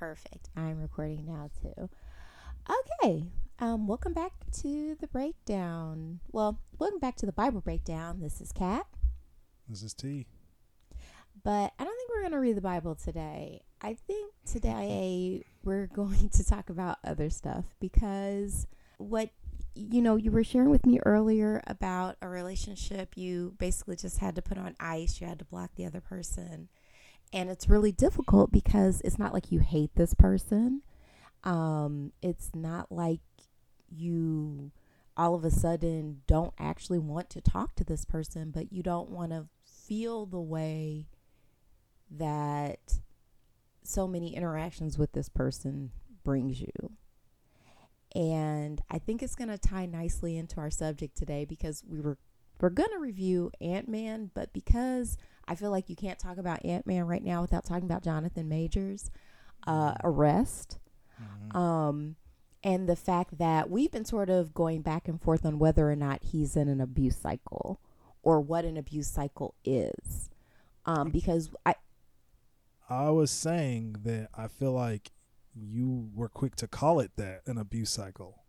[0.00, 0.48] Perfect.
[0.56, 1.90] I'm recording now too.
[3.04, 3.26] Okay.
[3.58, 6.20] Um, welcome back to the breakdown.
[6.32, 8.20] Well, welcome back to the Bible breakdown.
[8.22, 8.86] This is Kat.
[9.68, 10.26] This is T.
[11.44, 13.60] But I don't think we're going to read the Bible today.
[13.82, 19.28] I think today we're going to talk about other stuff because what
[19.74, 24.34] you know, you were sharing with me earlier about a relationship you basically just had
[24.36, 26.70] to put on ice, you had to block the other person.
[27.32, 30.82] And it's really difficult because it's not like you hate this person.
[31.44, 33.20] Um, it's not like
[33.88, 34.72] you
[35.16, 39.10] all of a sudden don't actually want to talk to this person, but you don't
[39.10, 39.46] want to
[39.86, 41.06] feel the way
[42.10, 43.00] that
[43.82, 45.90] so many interactions with this person
[46.24, 46.72] brings you.
[48.14, 52.18] And I think it's going to tie nicely into our subject today because we were
[52.60, 55.16] we're going to review Ant-Man, but because
[55.50, 59.10] I feel like you can't talk about Ant-Man right now without talking about Jonathan Majors
[59.66, 60.78] uh, arrest.
[61.20, 61.56] Mm-hmm.
[61.56, 62.16] Um
[62.62, 65.96] and the fact that we've been sort of going back and forth on whether or
[65.96, 67.80] not he's in an abuse cycle
[68.22, 70.28] or what an abuse cycle is.
[70.84, 71.76] Um, because I
[72.88, 75.12] I was saying that I feel like
[75.54, 78.39] you were quick to call it that an abuse cycle.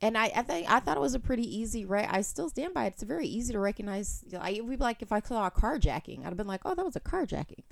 [0.00, 2.06] And I, I think I thought it was a pretty easy right.
[2.08, 2.94] I still stand by it.
[2.94, 4.24] It's very easy to recognize.
[4.38, 6.84] I we'd be like if I saw a carjacking, I'd have been like, oh, that
[6.84, 7.64] was a carjacking.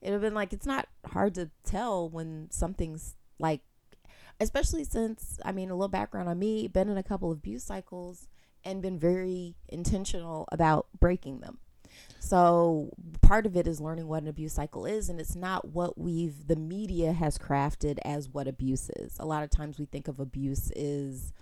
[0.00, 3.60] It'd have been like it's not hard to tell when something's like
[4.40, 7.64] especially since I mean a little background on me, been in a couple of abuse
[7.64, 8.28] cycles
[8.64, 11.58] and been very intentional about breaking them.
[12.20, 12.90] So
[13.22, 16.46] part of it is learning what an abuse cycle is, and it's not what we've
[16.46, 19.16] the media has crafted as what abuse is.
[19.18, 21.32] A lot of times we think of abuse is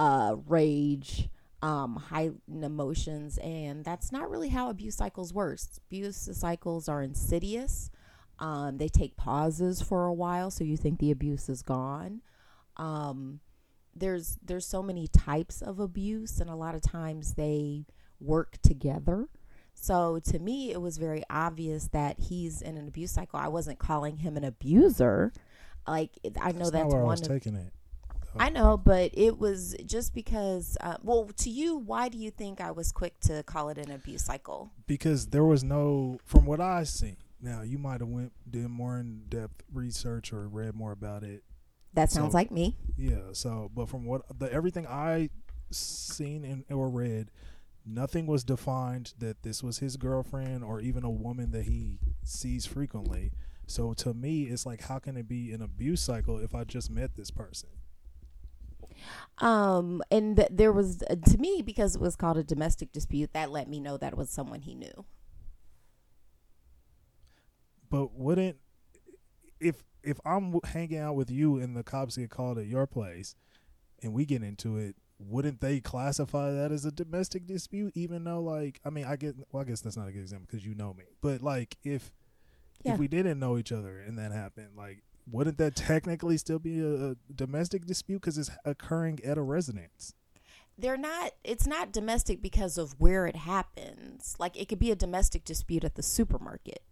[0.00, 1.28] uh, rage,
[1.60, 5.58] um, high emotions, and that's not really how abuse cycles work.
[5.88, 7.90] Abuse cycles are insidious.
[8.38, 12.22] Um, they take pauses for a while, so you think the abuse is gone.
[12.78, 13.40] Um,
[13.94, 17.84] there's there's so many types of abuse, and a lot of times they
[18.20, 19.28] work together.
[19.74, 23.38] So to me, it was very obvious that he's in an abuse cycle.
[23.38, 25.34] I wasn't calling him an abuser.
[25.86, 27.18] Like I know that's, that's one.
[27.18, 27.70] Of, taking it.
[28.36, 30.76] I know, but it was just because.
[30.80, 33.90] Uh, well, to you, why do you think I was quick to call it an
[33.90, 34.70] abuse cycle?
[34.86, 37.16] Because there was no, from what I seen.
[37.42, 41.42] Now you might have went did more in depth research or read more about it.
[41.94, 42.76] That sounds so, like me.
[42.96, 43.32] Yeah.
[43.32, 45.30] So, but from what the everything I
[45.70, 47.30] seen and or read,
[47.86, 52.66] nothing was defined that this was his girlfriend or even a woman that he sees
[52.66, 53.32] frequently.
[53.66, 56.90] So to me, it's like, how can it be an abuse cycle if I just
[56.90, 57.70] met this person?
[59.38, 63.32] Um, and th- there was uh, to me because it was called a domestic dispute
[63.32, 65.04] that let me know that it was someone he knew.
[67.90, 68.56] But wouldn't
[69.60, 73.34] if if I'm hanging out with you and the cops get called at your place
[74.02, 77.92] and we get into it, wouldn't they classify that as a domestic dispute?
[77.94, 80.46] Even though, like, I mean, I get, well, I guess that's not a good example
[80.50, 82.12] because you know me, but like, if
[82.82, 82.94] yeah.
[82.94, 86.80] if we didn't know each other and that happened, like, wouldn't that technically still be
[86.80, 90.14] a, a domestic dispute because it's occurring at a residence?
[90.78, 91.32] They're not.
[91.44, 94.36] It's not domestic because of where it happens.
[94.38, 96.82] Like, it could be a domestic dispute at the supermarket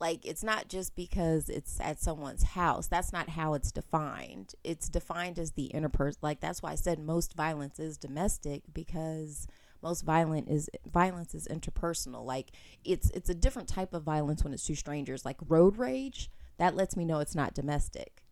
[0.00, 2.86] like it's not just because it's at someone's house.
[2.86, 4.54] That's not how it's defined.
[4.64, 6.18] It's defined as the interpersonal.
[6.20, 9.46] Like that's why I said most violence is domestic because
[9.82, 12.24] most violent is violence is interpersonal.
[12.24, 12.50] Like
[12.84, 15.24] it's it's a different type of violence when it's two strangers.
[15.24, 18.24] Like road rage, that lets me know it's not domestic.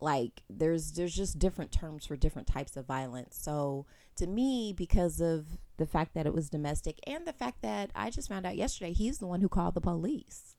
[0.00, 3.38] Like there's there's just different terms for different types of violence.
[3.40, 3.86] So
[4.16, 5.46] to me, because of
[5.76, 8.92] the fact that it was domestic and the fact that I just found out yesterday
[8.92, 10.56] he's the one who called the police.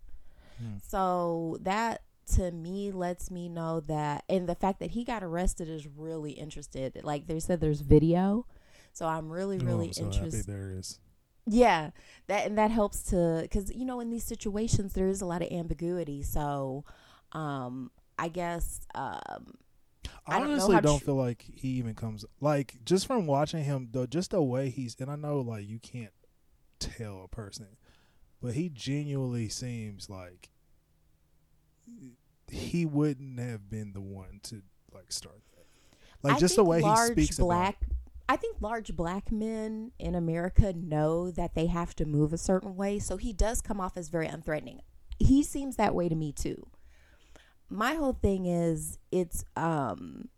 [0.58, 0.78] Hmm.
[0.88, 2.04] So that
[2.36, 6.32] to me lets me know that and the fact that he got arrested is really
[6.32, 7.02] interested.
[7.04, 8.46] Like they said there's video.
[8.94, 10.46] So I'm really oh, really oh, so interested.
[10.46, 11.00] there is.
[11.46, 11.92] Yeah,
[12.28, 15.42] that and that helps to cuz you know in these situations there is a lot
[15.42, 16.24] of ambiguity.
[16.24, 16.86] So
[17.32, 19.58] um I guess um
[20.26, 24.06] I, honestly don't, don't feel like he even comes like just from watching him though
[24.06, 26.14] just the way he's and I know like you can't
[26.80, 27.76] tell a person
[28.42, 30.50] but he genuinely seems like
[32.50, 34.62] he wouldn't have been the one to
[34.94, 35.66] like start that.
[36.22, 37.93] Like I just the way he speaks black about
[38.28, 42.76] I think large black men in America know that they have to move a certain
[42.76, 44.80] way, so he does come off as very unthreatening.
[45.20, 46.68] He seems that way to me too.
[47.70, 50.30] My whole thing is it's um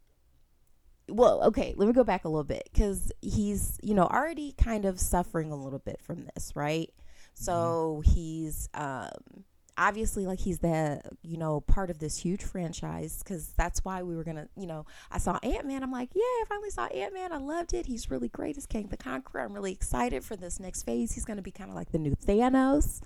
[1.07, 4.85] well, okay, let me go back a little bit cuz he's, you know, already kind
[4.85, 6.91] of suffering a little bit from this, right?
[7.35, 8.11] So mm-hmm.
[8.11, 9.43] he's um
[9.77, 14.15] obviously like he's the you know part of this huge franchise because that's why we
[14.15, 15.83] were gonna you know i saw ant-man.
[15.83, 17.31] I'm like yeah i finally saw ant-man.
[17.31, 17.85] I loved it.
[17.85, 19.41] He's really great as Kang the conqueror.
[19.41, 21.13] I'm really excited for this next phase.
[21.13, 23.01] He's gonna be kind of like the new thanos.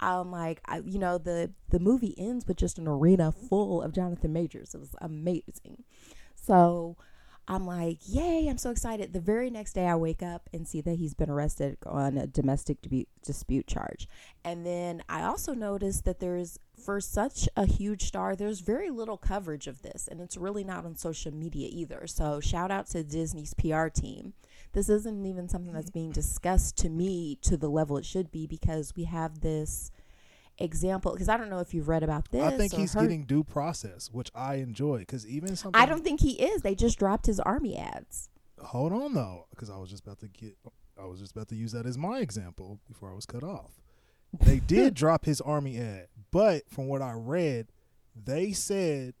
[0.00, 3.92] I'm like I, you know the the movie ends with just an arena full of
[3.92, 4.74] jonathan majors.
[4.74, 5.84] It was amazing.
[6.34, 6.96] So
[7.48, 9.12] I'm like, yay, I'm so excited.
[9.12, 12.26] The very next day, I wake up and see that he's been arrested on a
[12.26, 12.78] domestic
[13.24, 14.08] dispute charge.
[14.44, 19.16] And then I also noticed that there's, for such a huge star, there's very little
[19.16, 20.06] coverage of this.
[20.08, 22.06] And it's really not on social media either.
[22.06, 24.34] So shout out to Disney's PR team.
[24.72, 25.98] This isn't even something that's mm-hmm.
[25.98, 29.90] being discussed to me to the level it should be because we have this
[30.60, 32.42] example because I don't know if you've read about this.
[32.42, 33.02] I think he's heard.
[33.02, 36.62] getting due process, which I enjoy because even something I don't think he is.
[36.62, 38.28] They just dropped his army ads.
[38.58, 40.56] Hold on though, because I was just about to get.
[41.00, 43.80] I was just about to use that as my example before I was cut off.
[44.38, 47.68] They did drop his army ad, but from what I read,
[48.14, 49.14] they said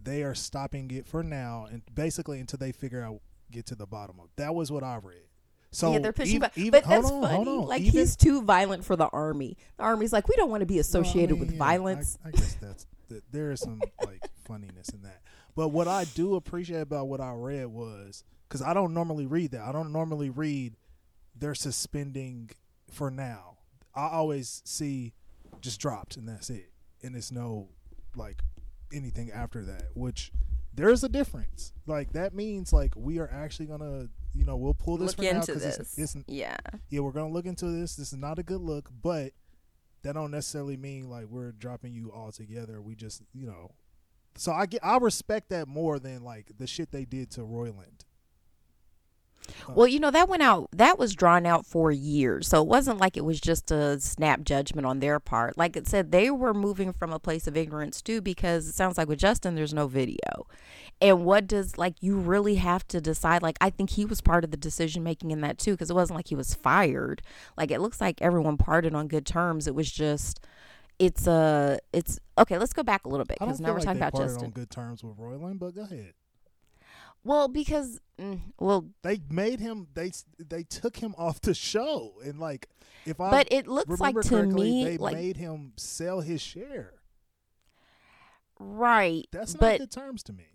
[0.00, 3.20] they are stopping it for now and basically until they figure out
[3.50, 4.28] get to the bottom of.
[4.36, 5.28] That was what I read.
[5.72, 7.50] So yeah, they're pushing even, but that's on, funny.
[7.50, 9.56] Like even, he's too violent for the army.
[9.78, 12.18] The army's like, we don't want to be associated Well, I mean, with yeah, violence.
[12.22, 15.22] I, I guess that's that, there is some like funniness in that.
[15.56, 19.52] But what I do appreciate about what I read was because I don't normally read
[19.52, 19.62] that.
[19.62, 20.74] I don't normally read
[21.34, 22.50] they're suspending
[22.90, 23.56] for now.
[23.94, 25.14] I always see
[25.62, 26.70] just dropped and that's it,
[27.02, 27.68] and it's no
[28.14, 28.42] like
[28.92, 29.84] anything after that.
[29.94, 30.32] Which
[30.74, 31.72] there's a difference.
[31.86, 35.22] Like that means like we are actually gonna you know we'll pull this Look for
[35.22, 35.78] now into because this.
[35.78, 36.56] it's, it's yeah.
[36.88, 37.96] yeah, we're gonna look into this.
[37.96, 39.32] This is not a good look, but
[40.02, 42.80] that don't necessarily mean like we're dropping you all together.
[42.80, 43.72] We just, you know,
[44.36, 48.04] so I get I respect that more than like the shit they did to Roiland.
[49.68, 52.48] Well, you know, that went out, that was drawn out for years.
[52.48, 55.58] So it wasn't like it was just a snap judgment on their part.
[55.58, 58.98] Like it said, they were moving from a place of ignorance too, because it sounds
[58.98, 60.46] like with Justin, there's no video.
[61.02, 63.42] And what does, like, you really have to decide?
[63.42, 65.94] Like, I think he was part of the decision making in that too, because it
[65.94, 67.22] wasn't like he was fired.
[67.56, 69.66] Like, it looks like everyone parted on good terms.
[69.66, 70.46] It was just,
[71.00, 74.00] it's a, it's, okay, let's go back a little bit, because now we're like talking
[74.00, 74.44] about Justin.
[74.44, 76.14] on good terms with Roiland, but go ahead.
[77.24, 79.88] Well, because, mm, well, They made him.
[79.94, 82.68] They they took him off the show, and like
[83.06, 86.94] if I but it looks like to me, they like, made him sell his share.
[88.58, 89.26] right.
[89.32, 90.51] That's not but good terms to me.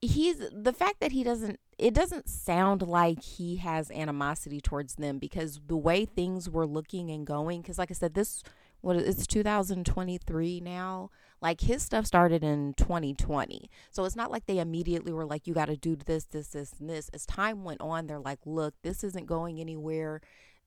[0.00, 5.18] He's the fact that he doesn't it doesn't sound like he has animosity towards them
[5.18, 8.42] because the way things were looking and going because like i said this
[8.86, 11.10] what it's 2023 now.
[11.40, 15.54] Like his stuff started in 2020 so it's not like they immediately were like you
[15.54, 17.08] got to do this this this and this.
[17.10, 20.20] As time went on they're like look this isn't going anywhere.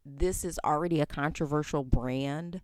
[0.06, 2.62] This is already a controversial brand.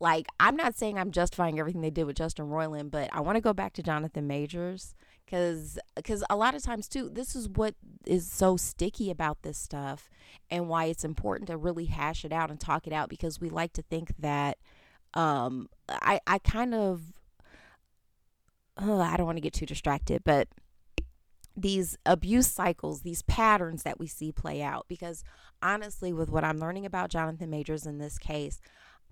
[0.00, 3.36] Like i'm not saying i'm justifying everything they did with justin roiland but i want
[3.36, 4.96] to go back to jonathan majors
[5.32, 7.74] because because a lot of times too this is what
[8.04, 10.10] is so sticky about this stuff
[10.50, 13.48] and why it's important to really hash it out and talk it out because we
[13.48, 14.58] like to think that
[15.14, 17.14] um i i kind of
[18.76, 20.48] uh, i don't want to get too distracted but
[21.56, 25.24] these abuse cycles these patterns that we see play out because
[25.62, 28.60] honestly with what i'm learning about jonathan majors in this case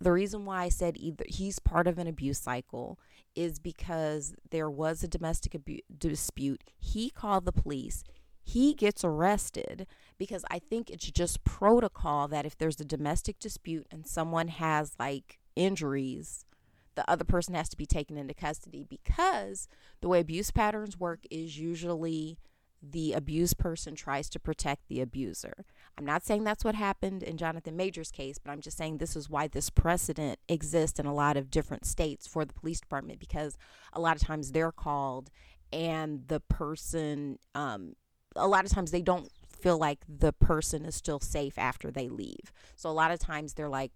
[0.01, 2.99] the reason why I said either he's part of an abuse cycle
[3.37, 6.65] is because there was a domestic abu- dispute.
[6.79, 8.03] He called the police.
[8.43, 9.87] He gets arrested
[10.19, 14.95] because I think it's just protocol that if there's a domestic dispute and someone has
[14.99, 16.47] like injuries,
[16.95, 19.69] the other person has to be taken into custody because
[20.01, 22.39] the way abuse patterns work is usually
[22.83, 25.65] the abused person tries to protect the abuser.
[26.01, 29.17] I'm not saying that's what happened in Jonathan Major's case, but I'm just saying this
[29.17, 33.21] is why this precedent exists in a lot of different states for the police department
[33.21, 33.59] because
[33.93, 35.29] a lot of times they're called
[35.75, 37.97] and the person, um,
[38.35, 42.09] a lot of times they don't feel like the person is still safe after they
[42.09, 42.51] leave.
[42.77, 43.93] So a lot of times they're like,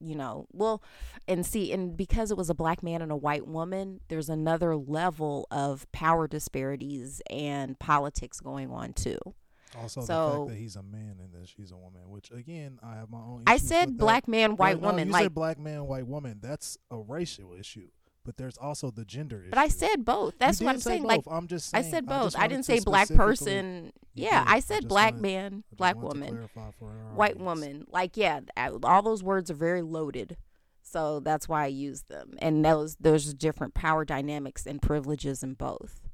[0.00, 0.82] you know, well,
[1.28, 4.74] and see, and because it was a black man and a white woman, there's another
[4.74, 9.18] level of power disparities and politics going on too.
[9.80, 12.94] Also, the fact that he's a man and that she's a woman, which again, I
[12.94, 13.42] have my own.
[13.46, 14.04] I said with that.
[14.04, 16.38] black man, white No, no, woman, You like, said black man, white woman.
[16.40, 17.88] That's a racial issue,
[18.24, 19.50] but there's also the gender issue.
[19.50, 20.38] but I said both.
[20.38, 21.02] That's what I'm say saying.
[21.02, 21.08] Both.
[21.08, 21.74] Like, I'm just.
[21.76, 22.32] I said both.
[22.32, 23.92] just I, didn't say black person.
[24.14, 24.50] Yeah, did.
[24.50, 27.86] I I said just black wanted- man, black woman, clarify for our white woman.
[27.90, 28.40] Like, yeah,
[28.84, 30.36] all those words are very loaded.
[30.82, 32.34] So that's why I use them.
[32.38, 36.05] And those are different power dynamics and privileges in both.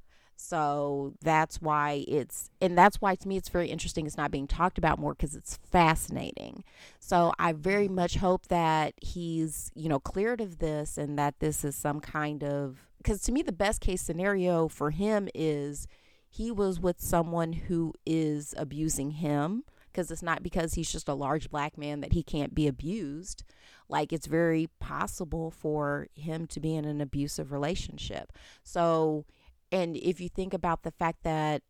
[0.42, 4.06] So that's why it's, and that's why to me it's very interesting.
[4.06, 6.64] It's not being talked about more because it's fascinating.
[6.99, 11.64] So I very much hope that he's, you know, cleared of this and that this
[11.64, 15.87] is some kind of, because to me, the best case scenario for him is
[16.28, 21.14] he was with someone who is abusing him because it's not because he's just a
[21.14, 23.44] large black man that he can't be abused.
[23.88, 28.32] Like it's very possible for him to be in an abusive relationship.
[28.64, 29.25] So,
[29.72, 31.62] and if you think about the fact that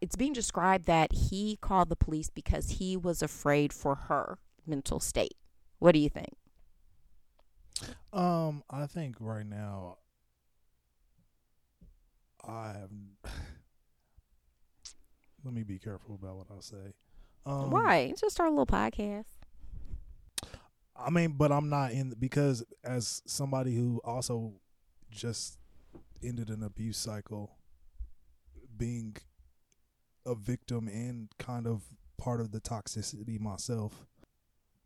[0.00, 5.00] it's being described that he called the police because he was afraid for her mental
[5.00, 5.36] state.
[5.78, 6.34] What do you think?
[8.12, 9.98] Um, I think right now
[12.46, 12.90] I have
[15.44, 16.94] let me be careful about what I say.
[17.46, 17.98] Um, Why?
[18.10, 19.26] It's just our little podcast.
[20.96, 24.54] I mean, but I'm not in because as somebody who also
[25.10, 25.57] just
[26.22, 27.58] ended an abuse cycle,
[28.76, 29.16] being
[30.26, 31.82] a victim and kind of
[32.18, 34.06] part of the toxicity myself.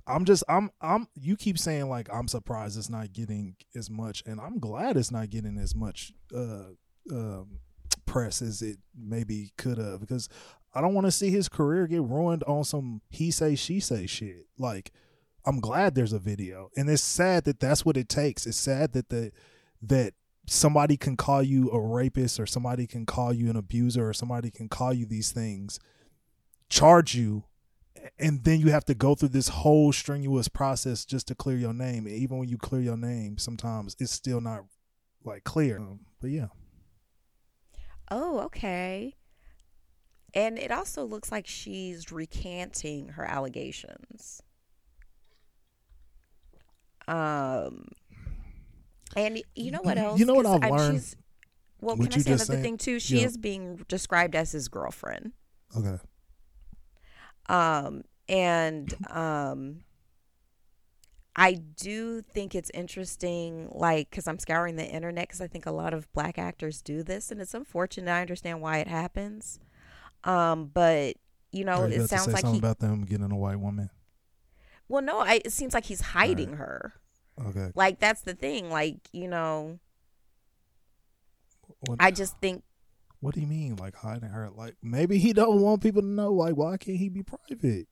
[0.06, 4.22] I'm just I'm I'm you keep saying like I'm surprised it's not getting as much
[4.26, 6.72] and I'm glad it's not getting as much uh
[7.10, 7.60] um
[8.04, 10.28] press as it maybe could have because
[10.74, 14.06] I don't want to see his career get ruined on some he say she say
[14.06, 14.46] shit.
[14.58, 14.90] Like
[15.44, 18.46] I'm glad there's a video, and it's sad that that's what it takes.
[18.46, 19.32] It's sad that the
[19.82, 20.14] that
[20.46, 24.50] somebody can call you a rapist or somebody can call you an abuser or somebody
[24.50, 25.78] can call you these things,
[26.68, 27.44] charge you,
[28.18, 31.72] and then you have to go through this whole strenuous process just to clear your
[31.72, 32.06] name.
[32.06, 34.64] And even when you clear your name, sometimes it's still not
[35.24, 35.78] like clear.
[35.78, 36.48] Um, but yeah.
[38.10, 39.14] Oh, okay.
[40.34, 44.42] And it also looks like she's recanting her allegations.
[47.06, 47.88] Um,
[49.16, 50.18] and you know what else?
[50.18, 51.14] You know what I've learned.
[51.80, 52.62] Well, can I say another saying?
[52.62, 53.00] thing too?
[53.00, 53.26] She yeah.
[53.26, 55.32] is being described as his girlfriend.
[55.76, 55.98] Okay.
[57.48, 59.80] Um, and um,
[61.34, 65.72] I do think it's interesting, like, because I'm scouring the internet, because I think a
[65.72, 68.10] lot of black actors do this, and it's unfortunate.
[68.10, 69.58] I understand why it happens.
[70.24, 71.16] Um, but
[71.50, 73.90] you know, you it sounds like he, about them getting a white woman.
[74.88, 76.58] Well, no, I, it seems like he's hiding right.
[76.58, 76.94] her.
[77.40, 77.70] Okay.
[77.74, 78.70] Like that's the thing.
[78.70, 79.78] Like you know,
[81.86, 82.62] what, I just think.
[83.20, 84.50] What do you mean, like hiding her?
[84.50, 86.32] Like maybe he don't want people to know.
[86.32, 87.86] Like why can't he be private?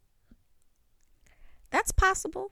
[1.70, 2.50] That's possible.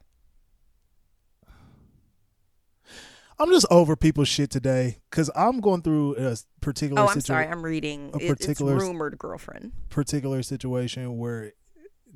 [3.41, 7.03] I'm just over people's shit today because I'm going through a particular.
[7.03, 7.47] Oh, I'm situa- sorry.
[7.47, 9.73] I'm reading a particular it's rumored girlfriend.
[9.91, 11.53] Particular situation where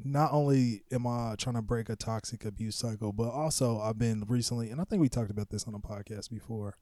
[0.04, 4.24] not only am I trying to break a toxic abuse cycle, but also I've been
[4.26, 6.76] recently, and I think we talked about this on a podcast before.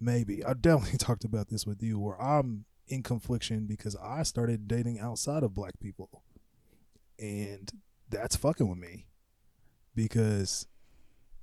[0.00, 4.68] Maybe I definitely talked about this with you, where I'm in confliction because I started
[4.68, 6.22] dating outside of black people,
[7.18, 7.70] and
[8.08, 9.06] that's fucking with me
[9.94, 10.66] because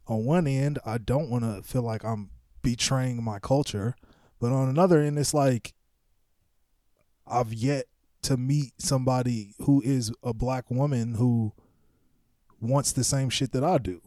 [0.08, 2.30] on one end, I don't want to feel like I'm
[2.62, 3.96] betraying my culture,
[4.40, 5.74] but on another end, it's like
[7.28, 7.86] I've yet
[8.25, 11.53] to meet somebody who is a black woman who
[12.60, 14.01] wants the same shit that I do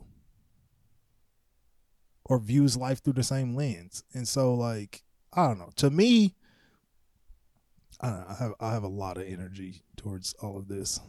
[2.25, 4.03] or views life through the same lens.
[4.13, 5.71] And so like, I don't know.
[5.77, 6.35] To me,
[8.01, 11.01] I, know, I have I have a lot of energy towards all of this.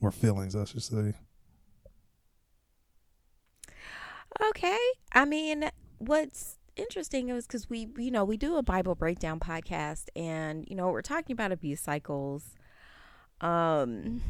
[0.00, 1.14] Or feelings, I should say.
[4.50, 4.78] Okay.
[5.12, 10.04] I mean, what's interesting is because we, you know, we do a Bible breakdown podcast
[10.14, 12.54] and, you know, we're talking about abuse cycles.
[13.40, 14.22] Um,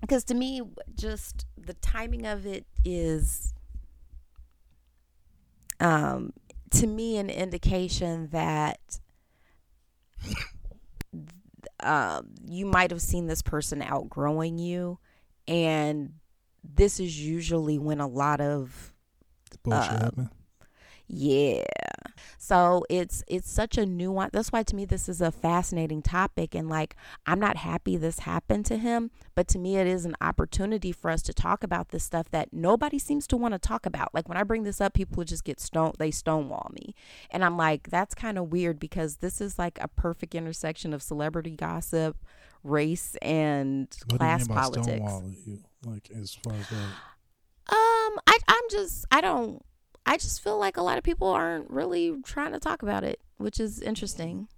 [0.00, 0.62] because to me,
[0.94, 3.54] just the timing of it is,
[5.78, 6.32] um,
[6.70, 9.00] to me, an indication that
[11.80, 14.98] um, you might have seen this person outgrowing you.
[15.46, 16.14] And
[16.62, 18.94] this is usually when a lot of
[19.62, 20.10] bullshit uh,
[21.12, 21.64] Yeah.
[22.38, 24.30] So it's it's such a nuance.
[24.32, 26.94] That's why to me this is a fascinating topic and like
[27.26, 31.10] I'm not happy this happened to him, but to me it is an opportunity for
[31.10, 34.14] us to talk about this stuff that nobody seems to want to talk about.
[34.14, 36.94] Like when I bring this up, people just get stone they stonewall me.
[37.30, 41.02] And I'm like that's kind of weird because this is like a perfect intersection of
[41.02, 42.16] celebrity gossip,
[42.62, 45.12] race and what class politics.
[45.84, 46.90] Like as far as that
[47.70, 49.64] um, I I'm just I don't
[50.06, 53.20] I just feel like a lot of people aren't really trying to talk about it,
[53.38, 54.48] which is interesting.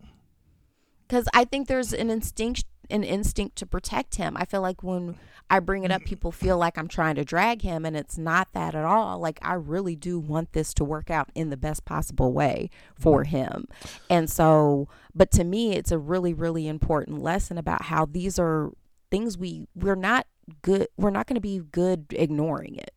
[1.09, 4.37] because I think there's an instinct an instinct to protect him.
[4.37, 5.17] I feel like when
[5.49, 8.53] I bring it up, people feel like I'm trying to drag him, and it's not
[8.53, 9.19] that at all.
[9.19, 13.25] Like I really do want this to work out in the best possible way for
[13.25, 13.67] him,
[14.11, 14.89] and so.
[15.15, 18.73] But to me, it's a really really important lesson about how these are
[19.11, 20.27] things we we're not
[20.63, 20.89] good.
[20.97, 22.93] We're not going to be good ignoring it.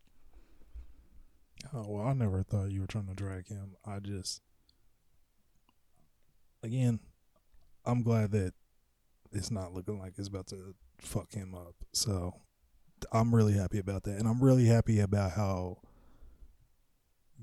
[1.74, 3.76] Oh well, I never thought you were trying to drag him.
[3.86, 4.42] I just,
[6.64, 7.00] again,
[7.86, 8.54] I'm glad that
[9.32, 11.76] it's not looking like it's about to fuck him up.
[11.94, 12.42] So
[13.12, 14.18] I'm really happy about that.
[14.18, 15.78] And I'm really happy about how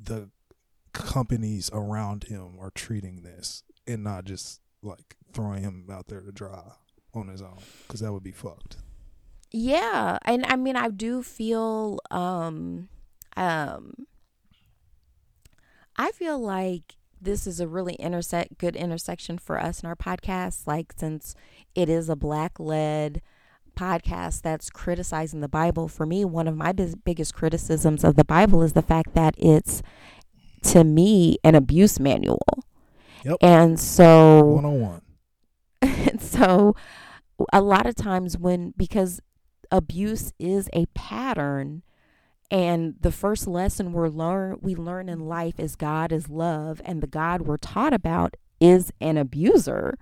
[0.01, 0.31] the
[0.93, 6.33] companies around him are treating this and not just like throwing him out there to
[6.33, 6.73] dry
[7.15, 8.77] on his own because that would be fucked.
[9.51, 12.89] Yeah, and I mean I do feel um
[13.37, 13.93] um
[16.03, 20.67] I feel like this is a really intersect good intersection for us in our podcast
[20.67, 21.37] like since
[21.77, 23.23] it is a black led
[23.79, 28.25] podcast that's criticizing the bible for me one of my biz- biggest criticisms of the
[28.25, 29.81] bible is the fact that it's
[30.65, 32.65] to me an abuse manual
[33.25, 33.37] Yep.
[33.41, 35.03] and so 101.
[35.83, 36.75] and so
[37.53, 39.21] a lot of times when because
[39.71, 41.83] abuse is a pattern
[42.53, 47.03] and the first lesson we're learn we learn in life is God is love and
[47.03, 49.99] the God we're taught about is an abuser.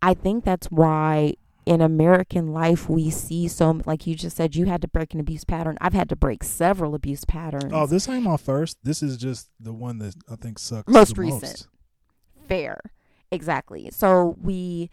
[0.00, 1.34] I think that's why
[1.66, 5.20] in American life we see so like you just said you had to break an
[5.20, 5.76] abuse pattern.
[5.80, 7.72] I've had to break several abuse patterns.
[7.72, 8.78] Oh, this ain't my first.
[8.82, 11.42] This is just the one that I think sucks Most recent.
[11.42, 11.68] most.
[12.48, 12.80] fair.
[13.30, 13.90] Exactly.
[13.92, 14.90] So we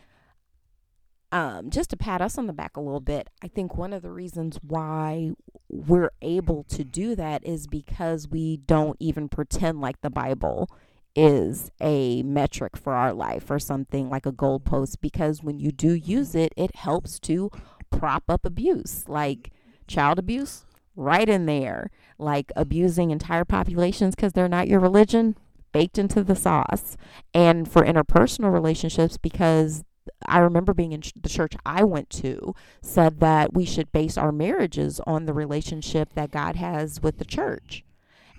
[1.31, 4.01] um just to pat us on the back a little bit, I think one of
[4.01, 5.31] the reasons why
[5.69, 10.69] we're able to do that is because we don't even pretend like the Bible
[11.15, 15.93] is a metric for our life or something like a goalpost because when you do
[15.93, 17.51] use it, it helps to
[17.89, 19.51] prop up abuse, like
[19.87, 25.35] child abuse, right in there, like abusing entire populations because they're not your religion,
[25.71, 26.95] baked into the sauce.
[27.33, 29.83] And for interpersonal relationships, because
[30.25, 34.31] I remember being in the church I went to, said that we should base our
[34.31, 37.83] marriages on the relationship that God has with the church.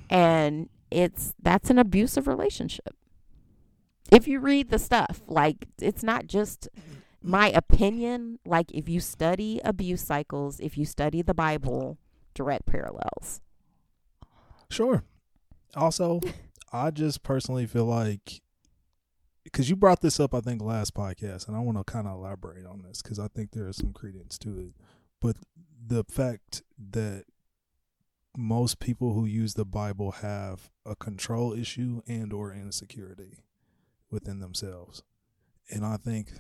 [0.09, 2.97] And it's that's an abusive relationship.
[4.11, 6.69] If you read the stuff, like it's not just
[7.23, 11.99] my opinion, like if you study abuse cycles, if you study the Bible,
[12.35, 13.41] direct parallels.
[14.69, 15.05] Sure.
[15.75, 16.21] Also,
[16.73, 18.41] I just personally feel like
[19.51, 22.15] because you brought this up, I think last podcast, and I want to kind of
[22.15, 24.75] elaborate on this because I think there is some credence to it.
[25.21, 25.37] But
[25.85, 27.25] the fact that
[28.37, 33.45] most people who use the Bible have a control issue and or insecurity
[34.11, 35.03] within themselves,
[35.71, 36.33] and I think,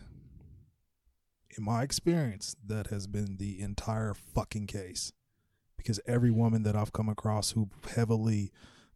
[1.56, 5.12] in my experience, that has been the entire fucking case.
[5.76, 8.52] Because every woman that I've come across who heavily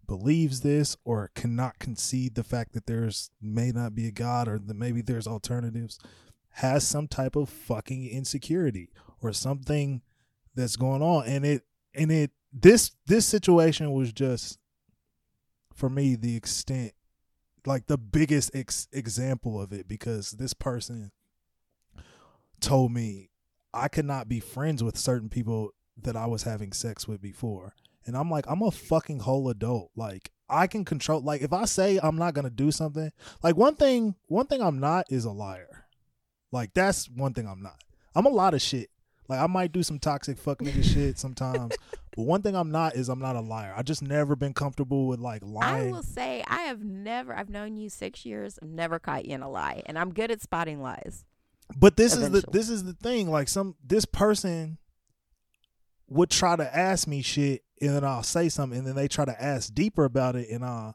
[0.07, 4.59] believes this or cannot concede the fact that there's may not be a god or
[4.59, 5.99] that maybe there's alternatives
[6.55, 8.90] has some type of fucking insecurity
[9.21, 10.03] or something
[10.55, 11.27] that's going on.
[11.27, 11.62] And it
[11.95, 14.59] and it this this situation was just
[15.73, 16.93] for me the extent
[17.67, 21.11] like the biggest ex- example of it because this person
[22.61, 23.31] told me
[23.73, 27.75] I could not be friends with certain people that I was having sex with before
[28.07, 29.90] and I'm like, I'm a fucking whole adult.
[29.97, 33.11] Like I can control like if I say I'm not gonna do something,
[33.43, 35.87] like one thing one thing I'm not is a liar.
[36.53, 37.83] Like that's one thing I'm not.
[38.14, 38.90] I'm a lot of shit.
[39.29, 41.75] Like I might do some toxic fuck nigga shit sometimes.
[42.17, 43.75] But one thing I'm not is I'm not a liar.
[43.77, 45.88] I just never been comfortable with like lying.
[45.88, 49.35] I will say I have never I've known you six years, I've never caught you
[49.35, 49.83] in a lie.
[49.87, 51.25] And I'm good at spotting lies.
[51.77, 53.31] But this is the this is the thing.
[53.31, 54.79] Like some this person
[56.09, 59.25] would try to ask me shit, and then I'll say something, and then they try
[59.25, 60.92] to ask deeper about it, and uh,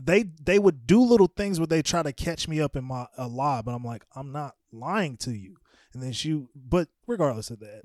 [0.00, 3.06] they they would do little things where they try to catch me up in my
[3.16, 5.56] a lie, but I'm like, I'm not lying to you.
[5.92, 7.82] And then she, but regardless of that,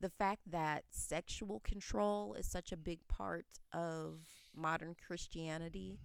[0.00, 4.20] The fact that sexual control is such a big part of
[4.54, 5.98] modern Christianity,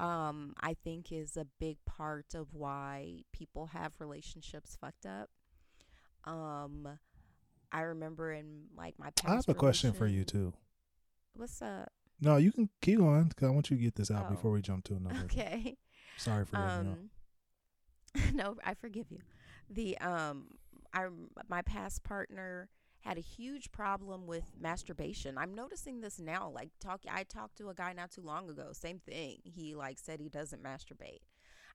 [0.00, 5.30] um, I think is a big part of why people have relationships fucked up.
[6.24, 6.98] Um,
[7.72, 10.52] I remember in like my past I have a question for you too.
[11.34, 11.92] What's up?
[12.20, 14.30] No, you can keep going because I want you to get this out Oh.
[14.34, 15.20] before we jump to another.
[15.24, 15.76] Okay.
[16.16, 16.80] Sorry for that.
[16.80, 17.10] um
[18.34, 19.18] no i forgive you
[19.68, 20.46] the um
[20.94, 21.06] i
[21.48, 27.02] my past partner had a huge problem with masturbation i'm noticing this now like talk
[27.10, 30.30] i talked to a guy not too long ago same thing he like said he
[30.30, 31.18] doesn't masturbate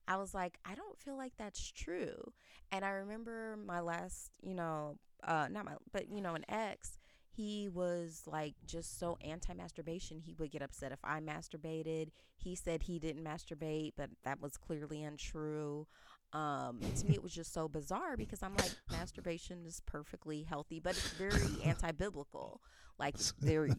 [0.07, 2.33] I was like, I don't feel like that's true.
[2.71, 6.97] And I remember my last, you know, uh, not my, but you know, an ex.
[7.33, 10.19] He was like just so anti masturbation.
[10.19, 12.09] He would get upset if I masturbated.
[12.35, 15.87] He said he didn't masturbate, but that was clearly untrue.
[16.33, 20.79] Um, to me, it was just so bizarre because I'm like, masturbation is perfectly healthy,
[20.79, 22.61] but it's very anti-biblical.
[22.99, 23.69] Like, there,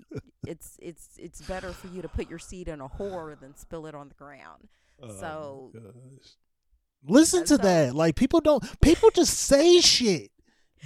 [0.47, 3.87] it's it's it's better for you to put your seed in a whore than spill
[3.87, 4.69] it on the ground.
[5.03, 5.73] Oh, So-
[7.07, 7.95] listen to so- that.
[7.95, 8.63] Like people don't.
[8.81, 10.31] People just say shit.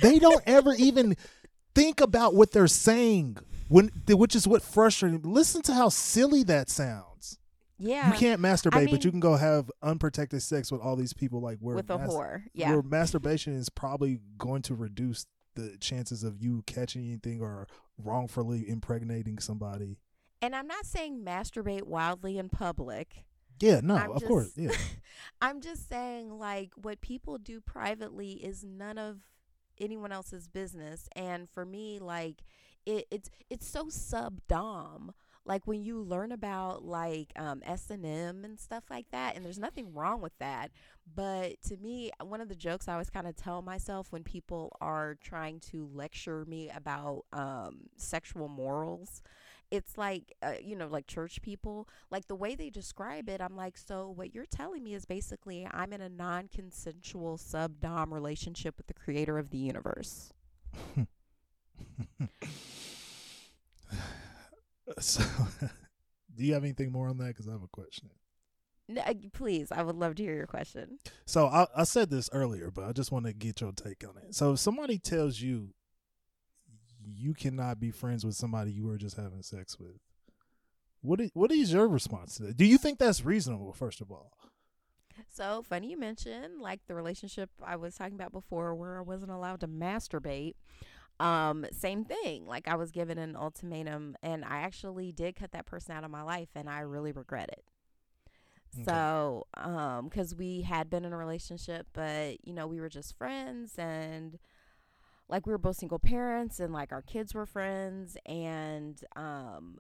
[0.01, 1.17] They don't ever even
[1.75, 3.39] think about what they're saying.
[3.69, 5.23] When, which is what frustrating.
[5.23, 7.39] Listen to how silly that sounds.
[7.79, 11.13] Yeah, you can't masturbate, mean- but you can go have unprotected sex with all these
[11.13, 11.41] people.
[11.41, 12.45] Like where with a whore.
[12.55, 15.27] Yeah, where masturbation is probably going to reduce
[15.57, 17.67] the chances of you catching anything or
[17.99, 19.99] wrongfully impregnating somebody.
[20.43, 23.25] and I'm not saying masturbate wildly in public.
[23.61, 24.73] Yeah, no, I'm of course, yeah.
[25.41, 29.21] I'm just saying, like, what people do privately is none of
[29.79, 31.09] anyone else's business.
[31.15, 32.43] And for me, like,
[32.87, 35.13] it, it's it's so sub dom.
[35.45, 39.45] Like when you learn about like um, S and M and stuff like that, and
[39.45, 40.71] there's nothing wrong with that.
[41.15, 44.77] But to me, one of the jokes I always kind of tell myself when people
[44.81, 49.23] are trying to lecture me about um, sexual morals,
[49.71, 53.57] it's like uh, you know like church people like the way they describe it i'm
[53.57, 58.87] like so what you're telling me is basically i'm in a non-consensual sub-dom relationship with
[58.87, 60.33] the creator of the universe
[64.99, 65.23] So,
[66.35, 67.29] do you have anything more on that?
[67.29, 68.11] Because I have a question.
[68.89, 72.31] N- uh, please i would love to hear your question So I, I said this
[72.33, 74.33] earlier, but I just want to get your take on it.
[74.33, 75.75] So if somebody tells you
[77.07, 80.01] you cannot be friends with somebody you were just having sex with,
[81.03, 82.57] what is, what is your response to that?
[82.57, 83.73] Do you think that's reasonable?
[83.73, 84.33] First of all,
[85.29, 89.31] so funny you mentioned like the relationship i was talking about before where i wasn't
[89.31, 90.55] allowed to masturbate
[91.21, 95.65] um same thing like i was given an ultimatum and i actually did cut that
[95.65, 97.65] person out of my life and i really regret it
[98.75, 98.85] Okay.
[98.85, 103.17] So, um, because we had been in a relationship, but you know, we were just
[103.17, 104.39] friends and
[105.29, 109.79] like we were both single parents and like our kids were friends and um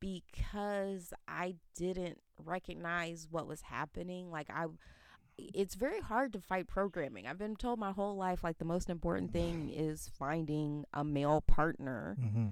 [0.00, 4.66] because I didn't recognize what was happening, like I
[5.38, 7.26] it's very hard to fight programming.
[7.26, 11.40] I've been told my whole life like the most important thing is finding a male
[11.40, 12.48] partner mm-hmm.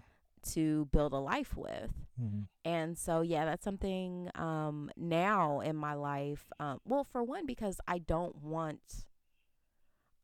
[0.52, 1.92] to build a life with.
[2.20, 2.40] Mm-hmm.
[2.64, 6.50] And so, yeah, that's something um, now in my life.
[6.58, 9.04] Um, well, for one, because I don't want,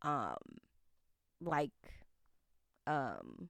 [0.03, 0.37] um,
[1.41, 1.71] like,
[2.89, 3.49] um,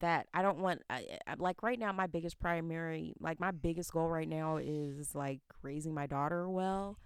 [0.00, 0.82] that I don't want.
[0.88, 5.14] I, I, like right now, my biggest primary, like my biggest goal right now is
[5.14, 6.98] like raising my daughter well.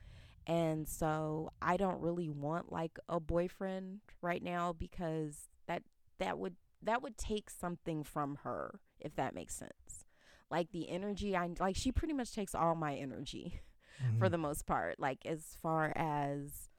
[0.47, 5.83] And so I don't really want like a boyfriend right now because that
[6.19, 10.05] that would that would take something from her if that makes sense
[10.51, 13.61] like the energy I like she pretty much takes all my energy
[14.03, 14.19] Mm-hmm.
[14.19, 16.71] for the most part like as far as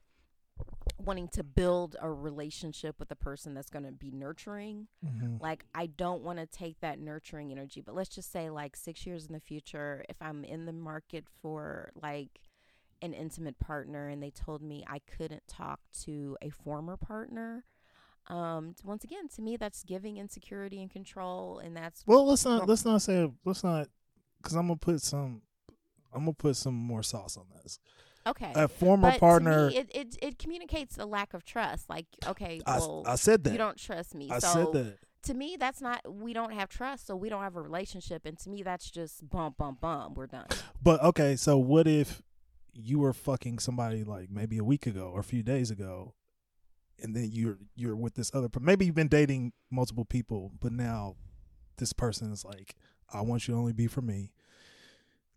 [0.98, 5.36] wanting to build a relationship with a person that's going to be nurturing Mm-hmm.
[5.40, 9.04] like I don't want to take that nurturing energy but let's just say like 6
[9.06, 12.40] years in the future if I'm in the market for like
[13.02, 17.64] an intimate partner and they told me I couldn't talk to a former partner
[18.28, 22.66] um once again to me that's giving insecurity and control and that's Well, let's not
[22.68, 23.88] let's not say let's not
[24.40, 25.42] because I'm gonna put some
[26.14, 27.78] I'm gonna put some more sauce on this.
[28.26, 29.70] Okay A former but partner.
[29.70, 31.88] to me, it, it it communicates a lack of trust.
[31.90, 33.52] Like, okay, I, well, I said that.
[33.52, 34.30] you don't trust me.
[34.30, 34.98] I so said that.
[35.24, 36.00] to me, that's not.
[36.12, 38.26] We don't have trust, so we don't have a relationship.
[38.26, 40.14] And to me, that's just bum bum bum.
[40.14, 40.46] We're done.
[40.82, 42.22] But okay, so what if
[42.72, 46.14] you were fucking somebody like maybe a week ago or a few days ago,
[47.02, 48.48] and then you're you're with this other.
[48.60, 51.16] Maybe you've been dating multiple people, but now
[51.78, 52.74] this person is like,
[53.12, 54.32] I want you to only be for me.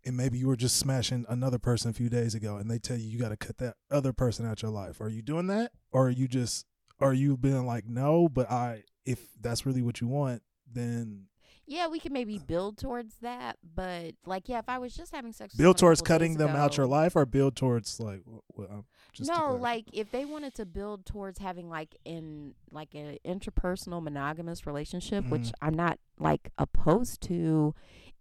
[0.08, 2.96] And maybe you were just smashing another person a few days ago, and they tell
[2.96, 5.02] you you got to cut that other person out your life.
[5.02, 6.64] Are you doing that, or are you just,
[6.98, 8.26] are you being like, no?
[8.26, 11.26] But I, if that's really what you want, then
[11.66, 15.32] Yeah, we can maybe build towards that, but like, yeah, if I was just having
[15.34, 18.84] sex, build towards cutting days them out your life, or build towards like, well, um,
[19.12, 24.02] just no, like if they wanted to build towards having like in like an interpersonal
[24.02, 25.52] monogamous relationship, which Mhm.
[25.60, 27.74] I'm not like opposed to,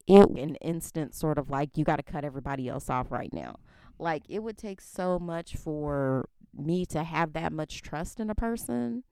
[0.07, 3.57] it an instant sort of like you got to cut everybody else off right now.
[3.99, 8.35] Like it would take so much for me to have that much trust in a
[8.35, 9.03] person,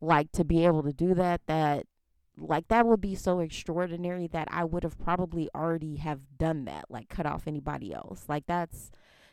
[0.00, 1.42] like to be able to do that.
[1.46, 1.86] That
[2.36, 6.86] like that would be so extraordinary that I would have probably already have done that,
[6.90, 8.24] like cut off anybody else.
[8.28, 8.90] Like that's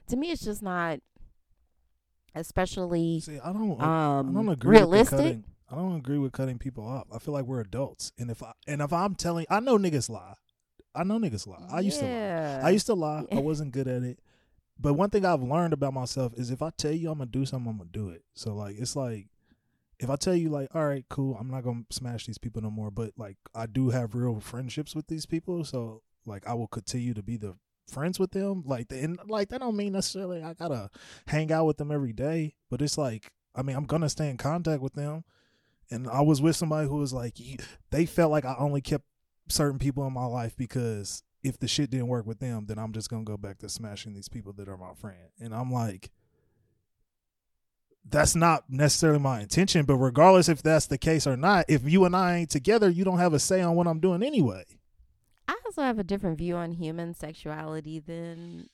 [0.07, 0.99] to me, it's just not
[2.35, 3.81] especially See, I don't.
[3.81, 5.39] um I don't agree With realistic.
[5.71, 7.07] I don't agree with cutting people off.
[7.13, 10.09] I feel like we're adults, and if I and if I'm telling, I know niggas
[10.09, 10.33] lie.
[10.99, 11.65] I know niggas lie.
[11.71, 12.59] I used to lie.
[12.61, 13.25] I used to lie.
[13.31, 14.19] I wasn't good at it.
[14.77, 17.45] But one thing I've learned about myself is if I tell you I'm gonna do
[17.45, 18.23] something, I'm gonna do it.
[18.33, 19.27] So like it's like
[19.99, 22.69] if I tell you like, all right, cool, I'm not gonna smash these people no
[22.69, 26.67] more, but like I do have real friendships with these people, so like I will
[26.67, 27.55] continue to be the
[27.89, 28.63] friends with them.
[28.65, 30.89] Like and like that don't mean necessarily I gotta
[31.27, 34.37] hang out with them every day, but it's like I mean I'm gonna stay in
[34.37, 35.23] contact with them.
[35.91, 37.35] And I was with somebody who was like,
[37.89, 39.05] they felt like I only kept
[39.49, 42.93] certain people in my life because if the shit didn't work with them, then I'm
[42.93, 45.29] just gonna go back to smashing these people that are my friend.
[45.39, 46.11] And I'm like,
[48.07, 52.05] that's not necessarily my intention, but regardless if that's the case or not, if you
[52.05, 54.63] and I ain't together, you don't have a say on what I'm doing anyway.
[55.47, 58.69] I also have a different view on human sexuality than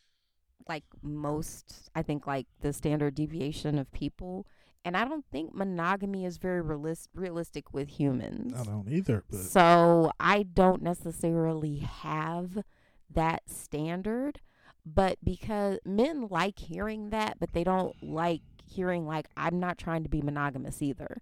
[0.68, 4.48] like most I think like the standard deviation of people.
[4.86, 8.54] And I don't think monogamy is very realis- realistic with humans.
[8.56, 12.64] I don't either, but So I don't necessarily have
[13.10, 14.42] that standard,
[14.86, 20.04] but because men like hearing that, but they don't like hearing like I'm not trying
[20.04, 21.20] to be monogamous either.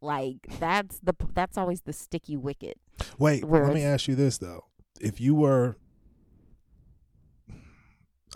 [0.00, 2.78] Like that's the that's always the sticky wicket.
[3.18, 4.66] wait, let me ask you this though.
[5.00, 5.76] If you were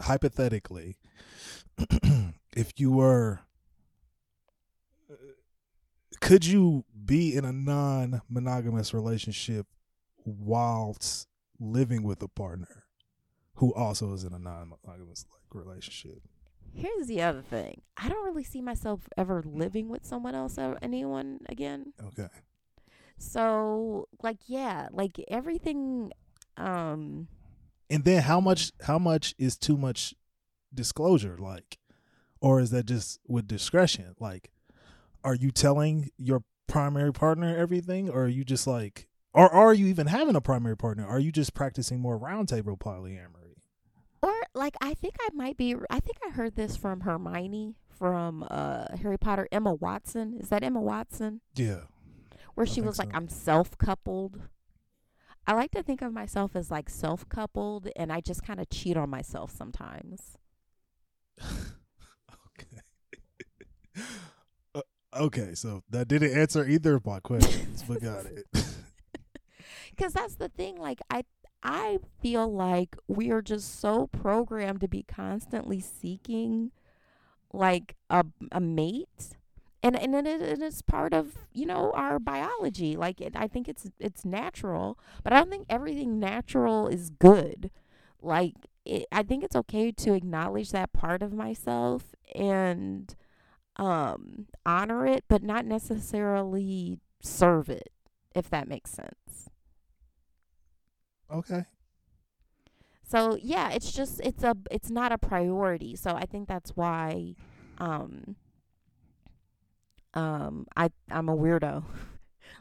[0.00, 0.96] hypothetically
[2.56, 3.40] if you were
[6.24, 9.66] could you be in a non-monogamous relationship
[10.24, 11.28] whilst
[11.60, 12.84] living with a partner
[13.56, 16.22] who also is in a non-monogamous like relationship
[16.76, 17.82] Here's the other thing.
[17.96, 21.92] I don't really see myself ever living with someone else or anyone again.
[22.04, 22.28] okay
[23.16, 26.10] So, like yeah, like everything
[26.56, 27.28] um
[27.90, 30.14] and then how much how much is too much
[30.72, 31.78] disclosure like
[32.40, 34.50] or is that just with discretion like
[35.24, 39.86] are you telling your primary partner everything or are you just like or are you
[39.86, 43.56] even having a primary partner are you just practicing more roundtable polyamory
[44.22, 48.46] Or like I think I might be I think I heard this from Hermione from
[48.50, 50.34] uh Harry Potter Emma Watson.
[50.40, 51.40] Is that Emma Watson?
[51.54, 51.82] yeah
[52.54, 53.10] Where I she was like.
[53.14, 54.40] I'm self-coupled.
[55.46, 58.96] I like to think of myself as like self-coupled and I just kind of cheat
[58.96, 60.38] on myself sometimes.
[61.42, 62.80] okay
[65.16, 68.46] okay so that didn't answer either of my questions but got it.
[69.96, 71.24] Cuz that's the thing like I
[71.62, 76.72] I feel like we are just so programmed to be constantly seeking
[77.52, 79.38] like a a mate.
[79.82, 82.96] And and it, it is part of you know our biology.
[82.96, 87.70] Like it, i think it's it's natural but i don't think everything natural is good.
[88.20, 93.14] Like it, i think it's okay to acknowledge that part of myself and
[93.76, 97.90] um honor it but not necessarily serve it
[98.34, 99.48] if that makes sense.
[101.30, 101.64] Okay.
[103.06, 107.34] So yeah it's just it's a it's not a priority so i think that's why
[107.78, 108.36] um
[110.14, 111.84] um i i'm a weirdo.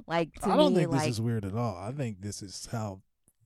[0.08, 1.78] Like to I don't me think like this is weird at all.
[1.78, 3.02] I think this is how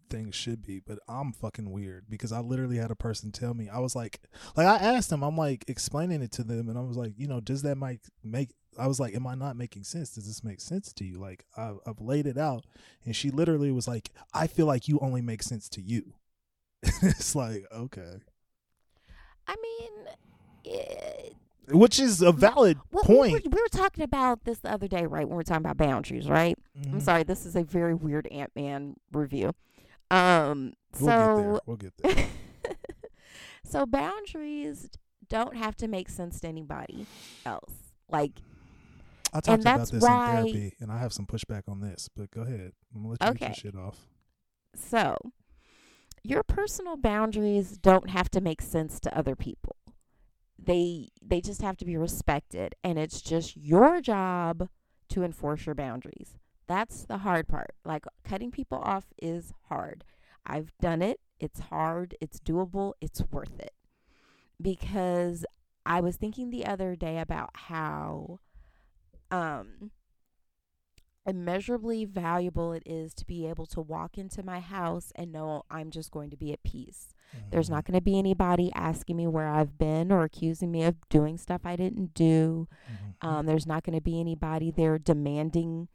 [0.10, 3.70] things should be, but I'm fucking weird because I literally had a person tell me.
[3.70, 4.20] I was like
[4.56, 7.28] like I asked them, I'm like explaining it to them and I was like, you
[7.28, 10.12] know, does that make make I was like, am I not making sense?
[10.12, 11.18] Does this make sense to you?
[11.20, 12.66] Like I've, I've laid it out
[13.06, 16.14] and she literally was like, I feel like you only make sense to you.
[16.84, 18.18] it's like, okay.
[19.48, 19.92] i mean
[20.64, 21.36] it,
[21.72, 23.46] Which is a valid well, we were, point.
[23.56, 26.28] we were talking about this the other day right when we are talking about boundaries
[26.30, 27.02] right i'm Mhm.
[27.02, 29.54] sorry this is a very weird ant-man review
[30.12, 31.60] um We'll so get there.
[31.66, 32.28] We'll get there.
[33.64, 34.90] so boundaries
[35.30, 37.06] don't have to make sense to anybody
[37.46, 37.74] else
[38.10, 38.32] like
[39.34, 42.10] I talked about this why- in therapy, and I have some pushback on this.
[42.16, 42.72] But go ahead.
[42.96, 43.46] I'm gonna let you get Okay.
[43.48, 44.08] your shit off.
[44.74, 45.18] So,
[46.24, 49.76] your personal boundaries don't have to make sense to other people.
[50.58, 54.70] They they just have to be respected and it's just your job
[55.10, 56.38] to enforce your boundaries.
[56.68, 57.74] That's the hard part.
[57.86, 60.04] Like cutting people off is hard.
[60.46, 61.20] I've done it.
[61.40, 62.16] It's hard.
[62.22, 62.94] It's doable.
[63.02, 63.74] It's worth it.
[64.62, 65.46] Because
[65.86, 68.40] I was thinking the other day about how
[69.32, 69.92] um
[71.26, 75.92] immeasurably valuable it is to be able to walk into my house and know I'm
[75.92, 77.10] just going to be at peace.
[77.52, 80.96] There's not going to be anybody asking me where I've been or accusing me of
[81.10, 82.70] doing stuff I didn't do.
[82.90, 83.28] Mhm.
[83.28, 85.90] Um, there's not going to be anybody there demanding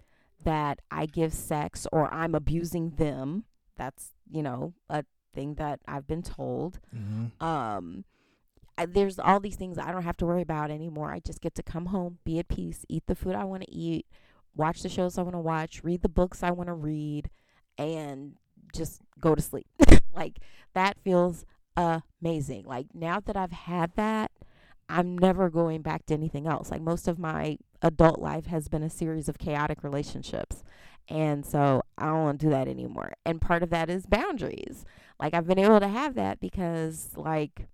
[0.44, 3.44] that I give sex or I'm abusing them.
[3.76, 6.78] That's, you know, a thing that I've been told.
[6.94, 7.42] Mhm.
[7.42, 8.04] Um,
[8.78, 11.12] I, there's all these things I don't have to worry about anymore.
[11.12, 13.70] I just get to come home, be at peace, eat the food I want to
[13.70, 14.06] eat,
[14.54, 17.28] watch the shows I want to watch, read the books I want to read,
[17.78, 18.36] and
[18.74, 19.66] just go to sleep.
[20.14, 20.38] like
[20.74, 21.44] that feels
[21.76, 22.64] amazing.
[22.64, 24.30] Like now that I've had that,
[24.88, 26.70] I'm never going back to anything else.
[26.70, 30.64] Like most of my adult life has been a series of chaotic relationships.
[31.08, 33.12] And so I don't want to do that anymore.
[33.26, 34.84] And part of that is boundaries.
[35.20, 37.68] Like I've been able to have that because like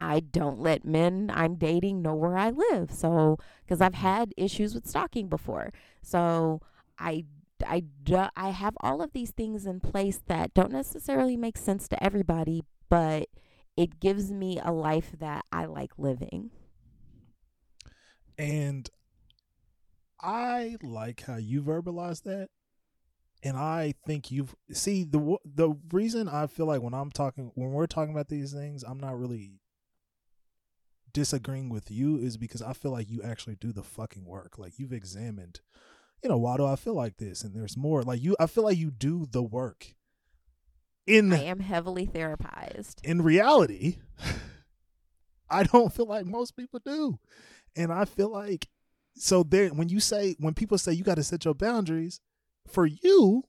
[0.00, 2.90] I don't let men I'm dating know where I live.
[2.90, 5.72] So because I've had issues with stalking before.
[6.02, 6.60] So
[6.98, 7.26] I
[7.66, 11.88] I do, I have all of these things in place that don't necessarily make sense
[11.88, 13.28] to everybody, but
[13.76, 16.50] it gives me a life that I like living.
[18.40, 18.88] And
[20.18, 22.48] I like how you verbalize that.
[23.42, 27.70] And I think you've see the the reason I feel like when I'm talking when
[27.70, 29.60] we're talking about these things, I'm not really
[31.12, 34.58] disagreeing with you is because I feel like you actually do the fucking work.
[34.58, 35.60] Like you've examined,
[36.22, 37.42] you know, why do I feel like this?
[37.42, 38.02] And there's more.
[38.02, 39.94] Like you I feel like you do the work.
[41.06, 43.04] In I am heavily therapized.
[43.04, 43.98] In reality,
[45.50, 47.18] I don't feel like most people do.
[47.76, 48.68] And I feel like
[49.16, 52.20] so there when you say when people say you got to set your boundaries,
[52.68, 53.44] for you,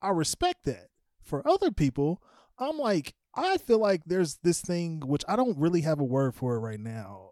[0.00, 0.88] I respect that.
[1.22, 2.22] For other people,
[2.58, 6.34] I'm like I feel like there's this thing which I don't really have a word
[6.34, 7.30] for it right now,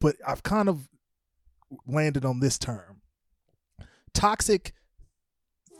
[0.00, 0.88] but I've kind of
[1.86, 3.02] landed on this term.
[4.14, 4.72] Toxic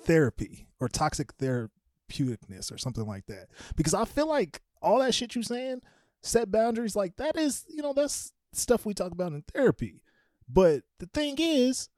[0.05, 3.49] therapy or toxic therapeuticness or something like that.
[3.77, 5.81] Because I feel like all that shit you're saying,
[6.23, 10.03] set boundaries like that is, you know, that's stuff we talk about in therapy.
[10.49, 11.89] But the thing is,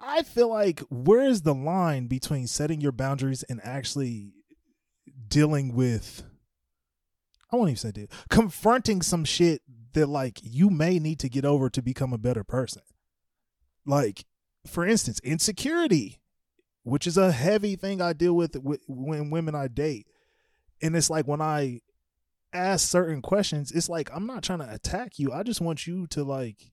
[0.00, 4.34] I feel like where's the line between setting your boundaries and actually
[5.28, 6.22] dealing with
[7.50, 9.62] I won't even say deal, confronting some shit
[9.94, 12.82] that like you may need to get over to become a better person.
[13.86, 14.26] Like,
[14.66, 16.20] for instance, insecurity,
[16.82, 20.06] which is a heavy thing I deal with, with when women I date.
[20.82, 21.80] And it's like when I
[22.52, 25.32] ask certain questions, it's like I'm not trying to attack you.
[25.32, 26.72] I just want you to like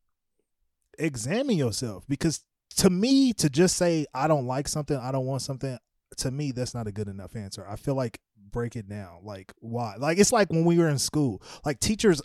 [0.97, 2.43] examine yourself because
[2.77, 5.77] to me to just say I don't like something, I don't want something,
[6.17, 7.65] to me that's not a good enough answer.
[7.67, 9.19] I feel like break it down.
[9.23, 9.95] Like why?
[9.97, 11.41] Like it's like when we were in school.
[11.65, 12.21] Like teachers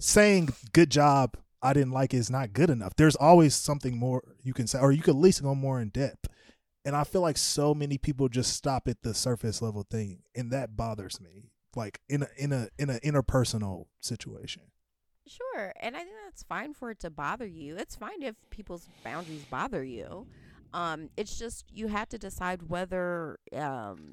[0.00, 2.96] saying good job, I didn't like it is not good enough.
[2.96, 5.88] There's always something more you can say or you could at least go more in
[5.88, 6.28] depth.
[6.84, 10.50] And I feel like so many people just stop at the surface level thing and
[10.50, 14.62] that bothers me like in a in a in a interpersonal situation.
[15.26, 17.76] Sure, and I think that's fine for it to bother you.
[17.76, 20.26] It's fine if people's boundaries bother you.
[20.74, 24.12] Um, it's just you have to decide whether um,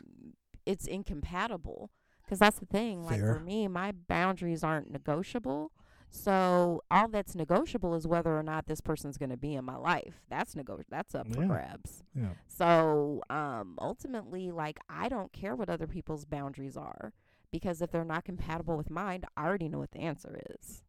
[0.65, 1.89] it's incompatible.
[2.23, 3.03] Because that's the thing.
[3.05, 3.33] Like Fair.
[3.33, 5.71] for me, my boundaries aren't negotiable.
[6.11, 9.75] So all that's negotiable is whether or not this person's going to be in my
[9.77, 10.21] life.
[10.29, 11.47] That's nego- That's up for Yeah.
[11.47, 12.03] grabs.
[12.15, 12.33] Yeah.
[12.47, 17.13] So um, ultimately, like I don't care what other people's boundaries are
[17.51, 20.83] because if they're not compatible with mine, I already know what the answer is.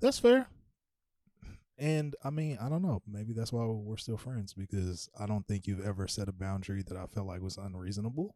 [0.00, 0.46] That's fair.
[1.78, 3.02] And I mean, I don't know.
[3.06, 6.82] Maybe that's why we're still friends because I don't think you've ever set a boundary
[6.82, 8.34] that I felt like was unreasonable.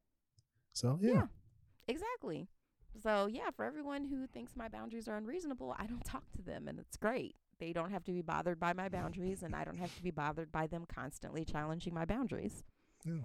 [0.72, 1.26] So yeah, Yeah.
[1.88, 2.48] Exactly.
[3.02, 6.68] So yeah, for everyone who thinks my boundaries are unreasonable, I don't talk to them,
[6.68, 7.34] and it's great.
[7.58, 10.10] They don't have to be bothered by my boundaries, and I don't have to be
[10.10, 12.64] bothered by them constantly challenging my boundaries.
[13.04, 13.22] Yeah.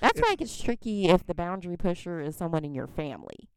[0.00, 3.48] That's It- why it gets tricky if the boundary pusher is someone in your family.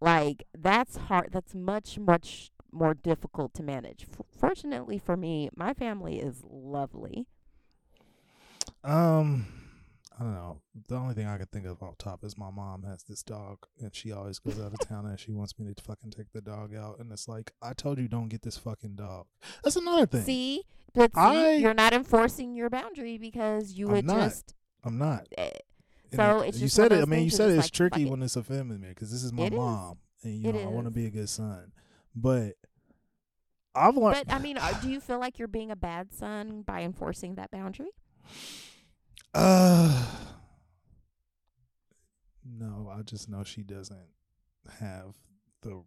[0.00, 1.30] Like that's hard.
[1.32, 4.06] That's much much more difficult to manage.
[4.10, 7.26] F- fortunately for me, my family is lovely.
[8.84, 9.46] Um,
[10.18, 10.60] I don't know.
[10.88, 13.66] The only thing I can think of off top is my mom has this dog,
[13.80, 16.40] and she always goes out of town, and she wants me to fucking take the
[16.40, 19.26] dog out, and it's like I told you, don't get this fucking dog.
[19.62, 20.22] That's another thing.
[20.22, 20.62] See,
[20.94, 24.30] but see, I- you're not enforcing your boundary because you I'm would not.
[24.30, 24.54] just.
[24.84, 25.26] I'm not.
[25.38, 25.50] eh,
[26.14, 27.02] So it- it's you said it.
[27.02, 28.10] I mean, you said it's like, tricky it.
[28.10, 29.58] when it's a family man because this is my It is.
[29.58, 31.72] mom, and you know I want to be a good son.
[32.14, 32.56] But
[33.74, 34.26] I've learned.
[34.26, 37.36] But I mean, uh, do you feel like you're being a bad son by enforcing
[37.36, 37.90] that boundary?
[39.32, 40.06] Uh,
[42.44, 44.08] no, I just know she doesn't
[44.80, 45.14] have
[45.62, 45.82] the.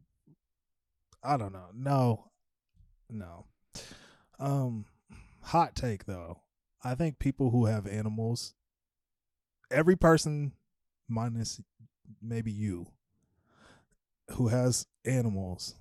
[1.24, 1.68] I don't know.
[1.74, 2.26] No,
[3.10, 3.46] no.
[4.40, 4.86] Um,
[5.42, 6.42] hot take though.
[6.84, 8.54] I think people who have animals,
[9.74, 10.54] every person,
[11.10, 11.60] minus
[12.22, 12.88] maybe you,
[14.32, 15.76] who has animals,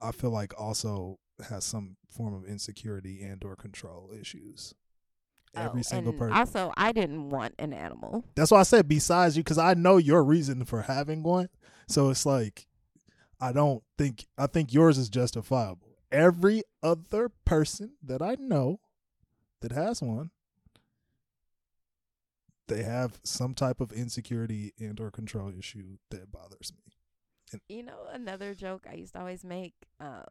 [0.00, 4.74] I feel like also has some form of insecurity and or control issues.
[5.56, 6.36] Oh, every Oh, single and person.
[6.36, 8.24] Also, I didn't want an animal.
[8.36, 11.48] That's why I said besides you, because I know your reason for having one.
[11.88, 12.66] So it's like
[13.40, 15.96] I don't think I think yours is justifiable.
[16.12, 18.80] Every other person that I know
[19.60, 20.30] that has one,
[22.70, 27.60] they have some type of insecurity and or control issue that bothers me.
[27.68, 30.24] You know, another joke I used to always make um,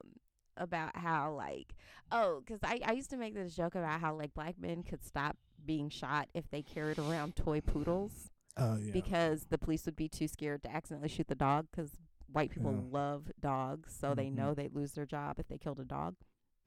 [0.57, 1.73] about how, like,
[2.11, 5.03] oh, because I, I used to make this joke about how, like, black men could
[5.03, 8.91] stop being shot if they carried around toy poodles Oh yeah.
[8.93, 11.91] because the police would be too scared to accidentally shoot the dog because
[12.31, 12.97] white people Yeah.
[12.99, 14.35] love dogs, so they Mhm.
[14.35, 16.15] know they'd lose their job if they killed a dog.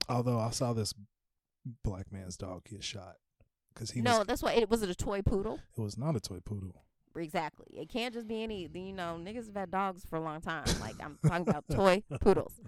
[0.07, 0.93] Although I saw this
[1.83, 3.15] black man's dog get shot
[3.73, 5.59] because he no, was that's why it was it a toy poodle.
[5.77, 6.83] it was not a toy poodle.
[7.15, 7.67] Exactly.
[7.73, 8.67] It can't just be any.
[8.73, 10.65] You know, niggas have had dogs for a long time.
[10.79, 12.59] Like I'm talking about toy poodles.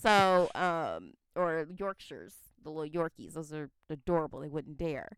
[0.00, 3.34] So, um, or Yorkshires, the little Yorkies.
[3.34, 4.40] Those are adorable.
[4.40, 5.16] They wouldn't dare.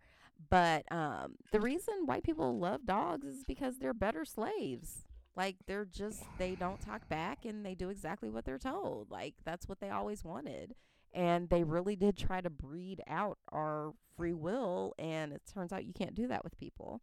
[0.48, 5.04] But um, the reason white people love dogs is because they're better slaves.
[5.36, 9.10] Like they're just they don't talk back and they do exactly what they're told.
[9.10, 10.74] Like that's what they always wanted.
[11.12, 15.84] And they really did try to breed out our free will and it turns out
[15.84, 17.00] you can't do that with people.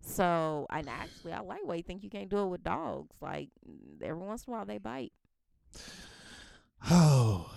[0.00, 3.16] So, and actually, I lightweight think you can't do it with dogs.
[3.20, 3.48] Like
[4.02, 5.12] every once in a while, they bite
[6.90, 7.50] Oh,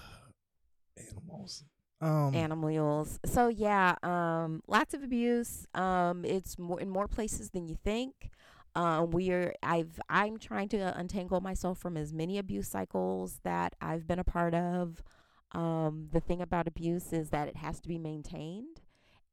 [0.98, 1.64] animals.
[2.02, 3.20] Um, animals.
[3.26, 5.68] So yeah, um, lots of abuse.
[5.74, 8.32] Um, it's more in more places than you think.
[8.76, 9.54] Um, we are.
[9.62, 10.00] I've.
[10.10, 14.54] I'm trying to untangle myself from as many abuse cycles that I've been a part
[14.54, 15.04] of.
[15.54, 18.82] Um, the thing about abuse is that it has to be maintained,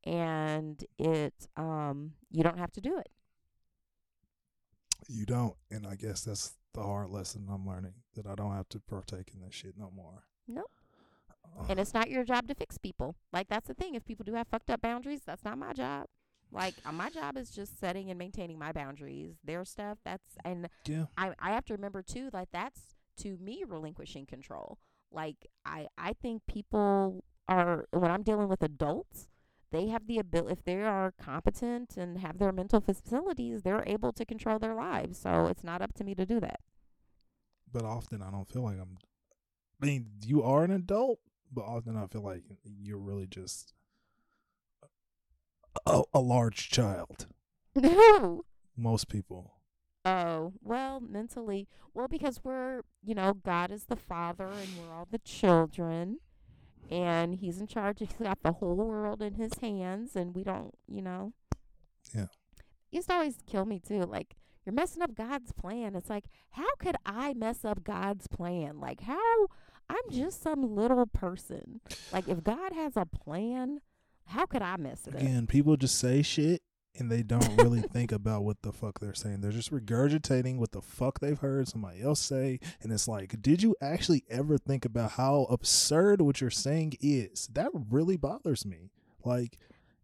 [0.05, 1.49] and it.
[1.57, 3.09] Um, you don't have to do it.
[5.09, 8.69] you don't, and I guess that's the hard lesson I'm learning that I don't have
[8.71, 10.25] to partake in this shit no more.
[10.49, 10.71] Nope.
[11.59, 13.15] Uh, And it's not your job to fix people.
[13.33, 13.95] Like that's the thing.
[13.95, 16.07] If people do have fucked up boundaries, that's not my job.
[16.53, 19.35] Like uh, my job is just setting and maintaining my boundaries.
[19.45, 22.81] Their stuff, that's and yeah, I I have to remember too, like that's
[23.19, 24.79] to me relinquishing control.
[25.13, 29.29] Like I I think people are when I'm dealing with adults,
[29.71, 34.13] they have the ability if they are competent and have their mental facilities, they're able
[34.13, 35.19] to control their lives.
[35.19, 36.61] So it's not up to me to do that.
[37.73, 38.99] but often I don't feel like I'm.
[39.83, 41.19] I mean, you are an adult,
[41.53, 43.75] but often I feel like you're really just
[45.87, 47.27] a, a large child.
[47.77, 48.43] No.
[48.75, 49.56] Most people.
[50.07, 51.67] Oh, well, mentally.
[51.93, 56.21] Well, because we're, you know, God is the Father and we're all the children.
[56.89, 57.99] And He's in charge.
[57.99, 60.15] He's got the whole world in His hands.
[60.15, 61.33] And we don't, you know.
[62.15, 62.27] Yeah.
[62.93, 64.03] It used to always kill me, too.
[64.03, 65.97] Like, you're messing up God's plan.
[65.97, 68.79] It's like, how could I mess up God's plan?
[68.79, 69.47] Like, how?
[69.89, 71.81] I'm just some little person.
[72.13, 73.81] Like, if God has a plan,
[74.27, 75.21] how could I mess it up?
[75.21, 76.63] Again, people just say shit
[76.99, 79.41] and they don't really think about what the fuck they're saying.
[79.41, 82.61] They're just regurgitating what the fuck they've heard somebody else say.
[82.83, 87.49] And it's like, did you actually ever think about how absurd what you're saying is?
[87.53, 88.91] That really bothers me.
[89.25, 89.59] Like,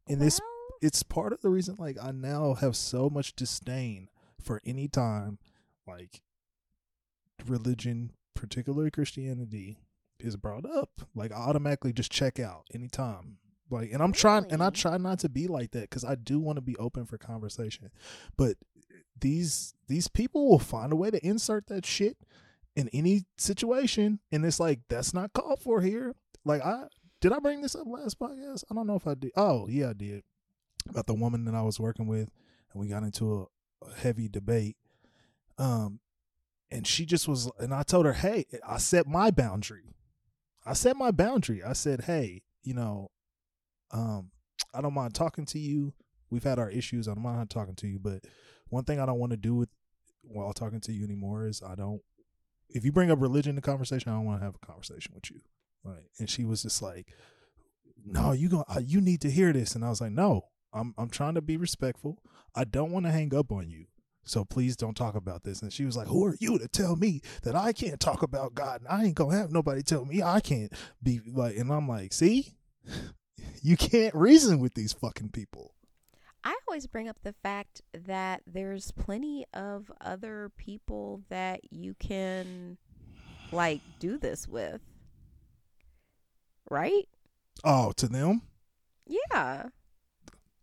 [0.08, 0.40] and this,
[0.80, 4.08] it's part of the reason, like, I now have so much disdain
[4.40, 5.38] for any time,
[5.86, 6.22] like,
[7.46, 9.78] religion, particularly Christianity,
[10.18, 11.02] is brought up.
[11.14, 13.38] Like, I automatically just check out anytime.
[13.72, 16.38] Like, and I'm trying, and I try not to be like that because I do
[16.38, 17.90] want to be open for conversation.
[18.36, 18.56] But
[19.18, 22.16] these these people will find a way to insert that shit
[22.76, 26.14] in any situation, and it's like that's not called for here.
[26.44, 26.84] Like, I
[27.20, 28.64] did I bring this up last podcast?
[28.70, 29.32] I don't know if I did.
[29.36, 30.22] Oh, yeah, I did
[30.88, 32.30] about the woman that I was working with,
[32.72, 33.48] and we got into
[33.82, 34.76] a, a heavy debate.
[35.58, 36.00] Um,
[36.70, 39.94] and she just was, and I told her, hey, I set my boundary.
[40.64, 41.62] I set my boundary.
[41.62, 43.10] I said, hey, you know,
[43.92, 44.30] um,
[44.74, 45.92] I don't mind talking to you.
[46.30, 47.08] We've had our issues.
[47.08, 48.24] I don't mind talking to you, but
[48.68, 49.68] one thing I don't want to do with
[50.22, 52.00] while talking to you anymore is I don't.
[52.68, 55.12] If you bring up religion in the conversation, I don't want to have a conversation
[55.14, 55.40] with you.
[55.84, 56.04] Right?
[56.18, 57.08] And she was just like,
[58.04, 58.64] "No, you go.
[58.80, 61.56] You need to hear this." And I was like, "No, I'm I'm trying to be
[61.56, 62.22] respectful.
[62.54, 63.86] I don't want to hang up on you.
[64.24, 65.62] So please don't talk about this.
[65.62, 68.54] And she was like, Who are you to tell me that I can't talk about
[68.54, 68.80] God?
[68.80, 70.72] And I ain't gonna have nobody tell me I can't
[71.02, 72.54] be like and I'm like, see?
[73.62, 75.74] You can't reason with these fucking people.
[76.44, 82.78] I always bring up the fact that there's plenty of other people that you can
[83.52, 84.80] like do this with.
[86.68, 87.08] Right?
[87.64, 88.42] Oh, to them?
[89.06, 89.66] Yeah.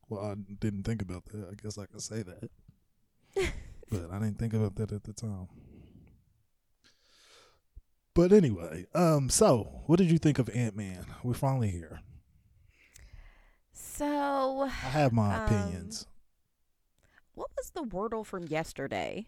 [0.09, 1.49] Well, I didn't think about that.
[1.51, 2.49] I guess I can say that.
[3.91, 5.47] but I didn't think about that at the time.
[8.15, 11.05] But anyway, um, so what did you think of Ant Man?
[11.23, 12.01] We're finally here.
[13.81, 16.05] So, I have my Um, opinions.
[17.33, 19.25] what was the wordle from yesterday?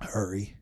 [0.00, 0.56] Hurry.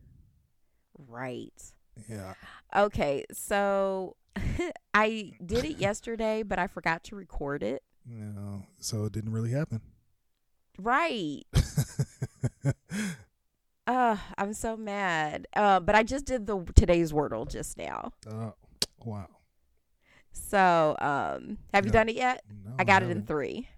[0.99, 1.73] Right.
[2.09, 2.35] Yeah.
[2.75, 4.17] Okay, so
[4.95, 7.83] I did it yesterday, but I forgot to record it.
[8.05, 8.67] No.
[8.81, 9.81] So it didn't really happen.
[10.79, 11.45] Right.
[13.87, 15.47] Uh, I'm so mad.
[15.55, 18.13] Uh, but I just did the today's Wordle just now.
[18.27, 18.55] Oh,
[19.05, 19.29] wow.
[20.35, 21.93] So, um, have you Yeah.
[21.93, 22.43] done it yet?
[22.65, 23.69] No, I got it in three.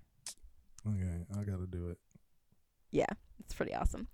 [0.87, 1.99] Okay, I gotta do it.
[2.91, 3.07] Yeah,
[3.41, 4.09] it's pretty awesome.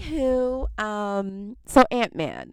[0.00, 2.52] Anywho, um, so Ant Man,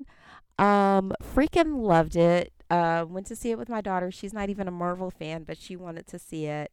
[0.60, 2.54] um, freaking loved it.
[2.70, 4.12] Uh, went to see it with my daughter.
[4.12, 6.72] She's not even a Marvel fan, but she wanted to see it.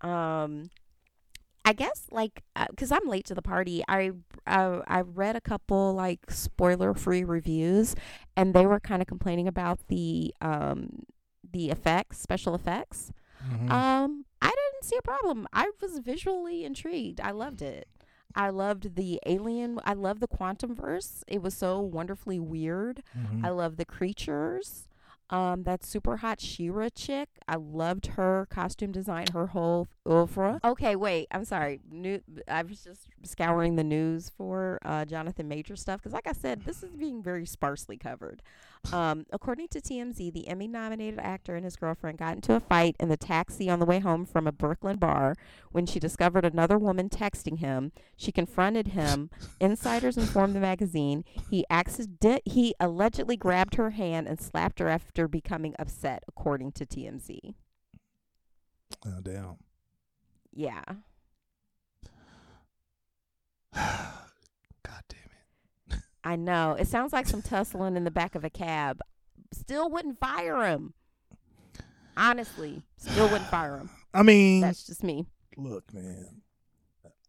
[0.00, 0.70] Um,
[1.64, 4.12] I guess like because I'm late to the party, I
[4.46, 7.94] uh, I read a couple like spoiler free reviews,
[8.36, 11.04] and they were kind of complaining about the um
[11.52, 13.12] the effects, special effects.
[13.44, 13.70] Mhm.
[13.70, 15.46] Um, I didn't see a problem.
[15.52, 17.20] I was visually intrigued.
[17.20, 17.88] I loved it.
[18.34, 19.78] I loved the alien.
[19.84, 21.22] I love the quantum verse.
[21.26, 23.02] It was so wonderfully weird.
[23.16, 23.44] Mhm.
[23.44, 24.88] I love the creatures.
[25.30, 27.28] Um, that super hot Shira chick.
[27.48, 30.60] I loved her costume design, her whole oeuvre.
[30.62, 31.26] Okay, wait.
[31.30, 31.80] I'm sorry.
[31.90, 32.20] New.
[32.46, 36.62] I was just scouring the news for uh, Jonathan Major stuff because, like I said,
[36.62, 38.42] this is being very sparsely covered.
[38.90, 43.08] Um, according to TMZ, the Emmy-nominated actor and his girlfriend got into a fight in
[43.08, 45.34] the taxi on the way home from a Brooklyn bar.
[45.70, 49.30] When she discovered another woman texting him, she confronted him.
[49.60, 55.28] Insiders informed the magazine he accident he allegedly grabbed her hand and slapped her after
[55.28, 57.54] becoming upset, according to TMZ.
[59.06, 59.56] oh, damn.
[60.52, 60.82] Yeah.
[63.74, 65.21] God damn.
[66.24, 66.72] I know.
[66.78, 69.00] It sounds like some tussling in the back of a cab.
[69.52, 70.94] Still wouldn't fire him.
[72.16, 73.90] Honestly, still wouldn't fire him.
[74.14, 75.26] I mean, That's just me.
[75.56, 76.42] look, man.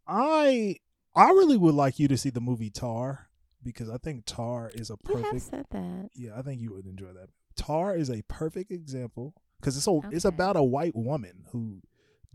[0.08, 0.76] I
[1.16, 3.30] I really would like you to see the movie Tar
[3.64, 5.44] because I think Tar is a You have perfect.
[5.44, 6.10] said that.
[6.16, 7.30] Yeah, I think you would enjoy that.
[7.56, 11.80] Tar is a perfect example because it's a, it's about a white woman who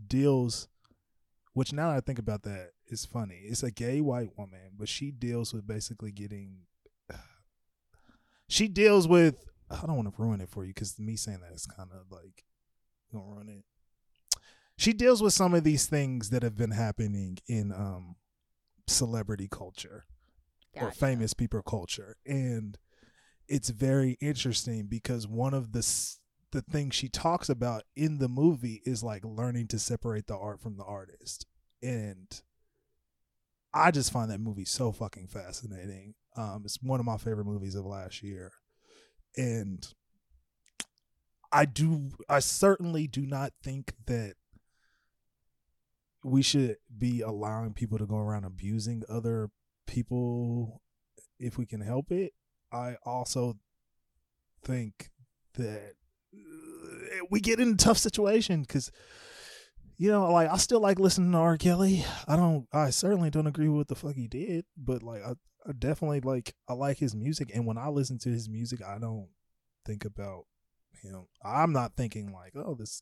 [0.07, 0.67] deals.
[1.53, 3.41] Which now that I think about that, it's funny.
[3.43, 6.61] It's a gay white woman, but she deals with basically getting.
[8.47, 9.45] She deals with.
[9.69, 12.11] I don't want to ruin it for you because me saying that is kind of
[12.11, 12.43] like
[13.13, 13.63] gonna ruin it.
[14.77, 18.15] She deals with some of these things that have been happening in um
[18.87, 20.05] celebrity culture
[20.73, 22.77] or famous people culture and
[23.47, 26.15] it's very interesting because one of the
[26.51, 30.59] the things she talks about in the movie is like learning to separate the art
[30.61, 31.45] from the artist
[31.83, 32.41] and
[33.73, 37.75] i just find that movie so fucking fascinating um it's one of my favorite movies
[37.75, 38.51] of last year
[39.37, 39.93] and
[41.51, 44.33] i do i certainly do not think that
[46.23, 49.49] we should be allowing people to go around abusing other
[49.87, 50.81] people
[51.39, 52.33] if we can help it.
[52.71, 53.57] I also
[54.63, 55.09] think
[55.53, 55.93] that
[57.31, 58.91] we get in a tough situation because
[59.99, 61.57] you know, like I still like listening to R.
[61.57, 62.05] Kelly.
[62.25, 62.65] I don't.
[62.71, 65.31] I certainly don't agree with what the fuck he did, but like I,
[65.67, 68.97] I definitely like I like his music, and when I listen to his music, I
[68.97, 69.27] don't
[69.85, 70.45] think about
[71.03, 71.27] him.
[71.43, 73.01] I'm not thinking like, oh, this.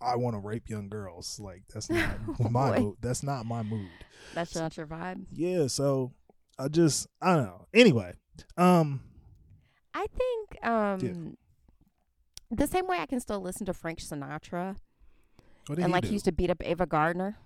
[0.00, 1.38] I want to rape young girls.
[1.38, 2.16] Like that's not
[2.50, 2.80] my Boy.
[2.80, 2.96] mood.
[3.02, 3.90] That's not my mood.
[4.34, 5.26] That's not your vibe.
[5.32, 6.14] Yeah, so
[6.58, 7.66] I just I don't know.
[7.74, 8.14] Anyway,
[8.56, 9.02] um,
[9.92, 11.36] I think um
[12.50, 14.76] the same way I can still listen to Frank Sinatra
[15.68, 16.08] and like do?
[16.08, 17.36] he used to beat up Ava Gardner.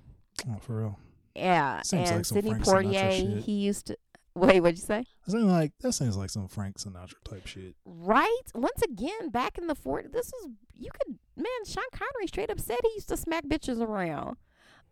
[0.49, 0.99] oh, for real.
[1.35, 3.97] Yeah, Seems and like some Sidney Frank Poitier, he used to
[4.35, 4.61] wait.
[4.61, 5.05] What'd you say?
[5.27, 7.75] I seem like that seems like some Frank Sinatra type shit.
[7.85, 8.43] Right.
[8.55, 10.49] Once again, back in the 40s, this is
[10.79, 11.47] you could man.
[11.67, 14.37] Sean Connery straight up said he used to smack bitches around.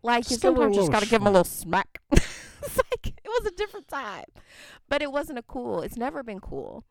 [0.03, 2.01] Like you Just give her a sometimes just gotta give him a little smack.
[2.11, 4.25] it's like it was a different time,
[4.89, 5.81] but it wasn't a cool.
[5.81, 6.85] It's never been cool.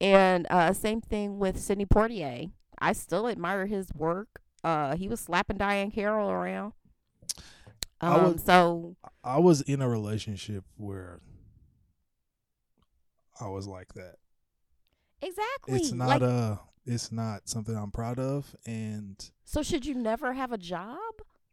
[0.00, 2.50] And uh, same thing with Sidney Poitier.
[2.78, 4.40] I still admire his work.
[4.62, 6.72] Uh, he was slapping Diahann Carroll around.
[8.00, 11.20] I Um, so I was in a relationship where
[13.40, 14.16] I was like that.
[15.22, 15.76] exactly.
[15.76, 16.56] It's not like, uh
[16.86, 20.98] it's not something I'm proud of and so should you never have a job?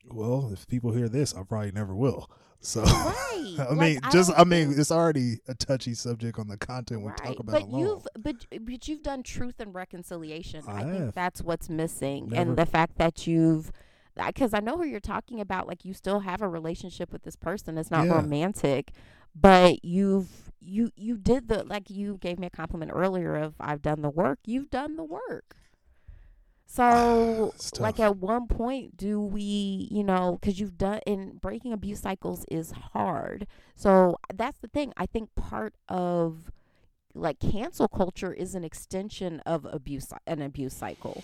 [0.10, 2.30] Well, if people hear this, I probably never will.
[2.60, 3.56] So Right.
[3.60, 6.58] I Like, mean, just don't I mean, think- it's already a touchy subject on the
[6.58, 7.80] content we talk about but alone.
[7.80, 8.36] you've but
[8.66, 10.64] but you've done truth and reconciliation.
[10.68, 13.72] I I, think that's what's missing, Never- and the fact that you've
[14.26, 15.68] because I know who you're talking about.
[15.68, 17.78] Like you still have a relationship with this person.
[17.78, 18.14] It's not Yeah.
[18.16, 18.92] romantic,
[19.36, 23.84] but you've you you did the like you gave me a compliment earlier of I've
[23.84, 24.40] done the work.
[24.46, 25.57] You've done the work.
[26.68, 32.02] So, like, at one point, do we, you know, because you've done, and breaking abuse
[32.02, 33.48] cycles is hard.
[33.76, 34.94] So, that's the thing.
[34.98, 36.52] I think part of,
[37.18, 41.24] like cancel culture is an extension of abuse an abuse cycle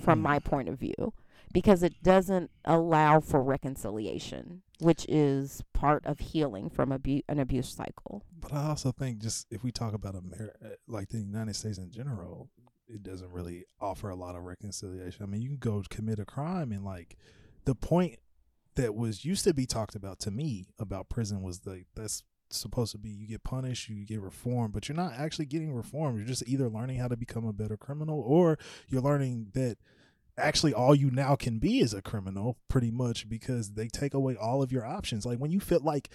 [0.00, 0.44] from my mm.
[0.44, 1.12] point of view
[1.52, 7.68] because it doesn't allow for reconciliation which is part of healing from abu- an abuse
[7.68, 11.56] cycle But I also think just if we talk about America, uh, like the United
[11.56, 12.48] States in general,
[12.88, 15.22] it doesn't really offer a lot of reconciliation.
[15.22, 17.16] I mean, you can go commit a crime and like
[17.64, 18.18] the point
[18.76, 22.92] that was used to be talked about to me about prison was like that's supposed
[22.92, 26.16] to be you get punished, you get reformed, but you're not actually getting reformed.
[26.18, 28.58] You're just either learning how to become a better criminal or
[28.88, 29.78] you're learning that
[30.36, 34.36] actually all you now can be is a criminal pretty much because they take away
[34.36, 35.26] all of your options.
[35.26, 36.08] Like when you feel like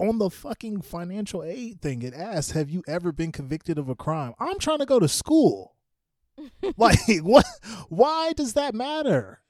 [0.00, 3.94] on the fucking financial aid thing, it asks, "Have you ever been convicted of a
[3.94, 5.76] crime?" I'm trying to go to school.
[6.76, 7.44] like what?
[7.88, 9.40] Why does that matter?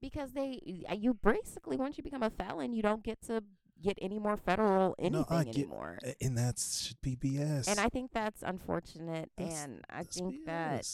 [0.00, 0.60] because they
[0.96, 3.42] you basically once you become a felon you don't get to
[3.82, 7.66] get any more federal anything I get- anymore And that should be BS.
[7.66, 10.86] and i think that's unfortunate That's- and i think that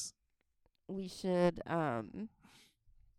[0.89, 2.31] we should um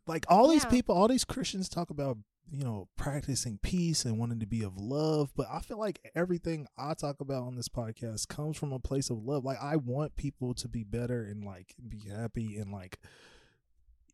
[0.08, 2.18] like all these people, all these Christians talk about
[2.52, 6.68] you know practicing peace and wanting to be of love, but I feel like everything
[6.78, 9.44] I talk about on this podcast comes from a place of love.
[9.44, 13.00] Like I want people to be better and like be happy and like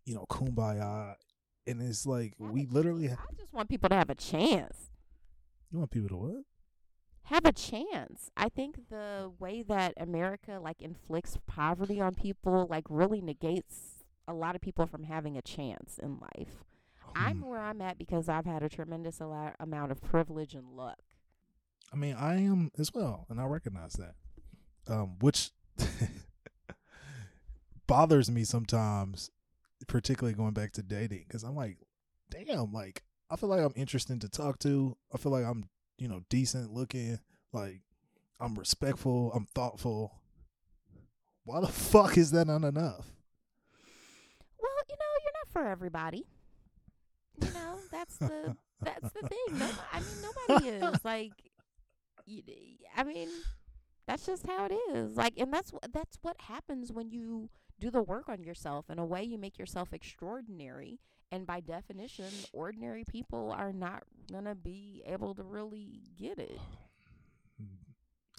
[0.05, 1.15] you know kumbaya.
[1.67, 3.19] And it's like have we literally chance.
[3.29, 4.89] i just want people to have a chance
[5.71, 6.43] you want people to what?
[7.25, 12.83] have a chance i think the way that america like inflicts poverty on people like
[12.89, 16.63] really negates a lot of people from having a chance in life
[17.15, 17.47] i'm Hmm.
[17.49, 20.99] where i'm at because i've had a tremendous alo- amount of privilege and luck
[21.93, 24.13] I mean, I am as well, and I recognize that.
[24.87, 25.51] Um, which
[27.87, 29.29] bothers me sometimes,
[29.87, 31.79] particularly going back to dating, because I'm like,
[32.29, 34.95] damn, like I feel like I'm interesting to talk to.
[35.13, 35.65] I feel like I'm,
[35.97, 37.19] you know, decent looking.
[37.51, 37.81] Like
[38.39, 39.33] I'm respectful.
[39.33, 40.21] I'm thoughtful.
[41.43, 43.11] Why the fuck is that not enough?
[44.59, 46.25] Well, you know, you're not for everybody.
[47.41, 49.59] You know, that's the that's the thing.
[49.59, 50.07] Nobody, I mean,
[50.47, 51.31] nobody is like.
[52.25, 52.43] You,
[52.95, 53.29] I mean,
[54.07, 55.15] that's just how it is.
[55.17, 58.89] Like, and that's what that's what happens when you do the work on yourself.
[58.89, 60.99] In a way, you make yourself extraordinary,
[61.31, 66.59] and by definition, ordinary people are not gonna be able to really get it.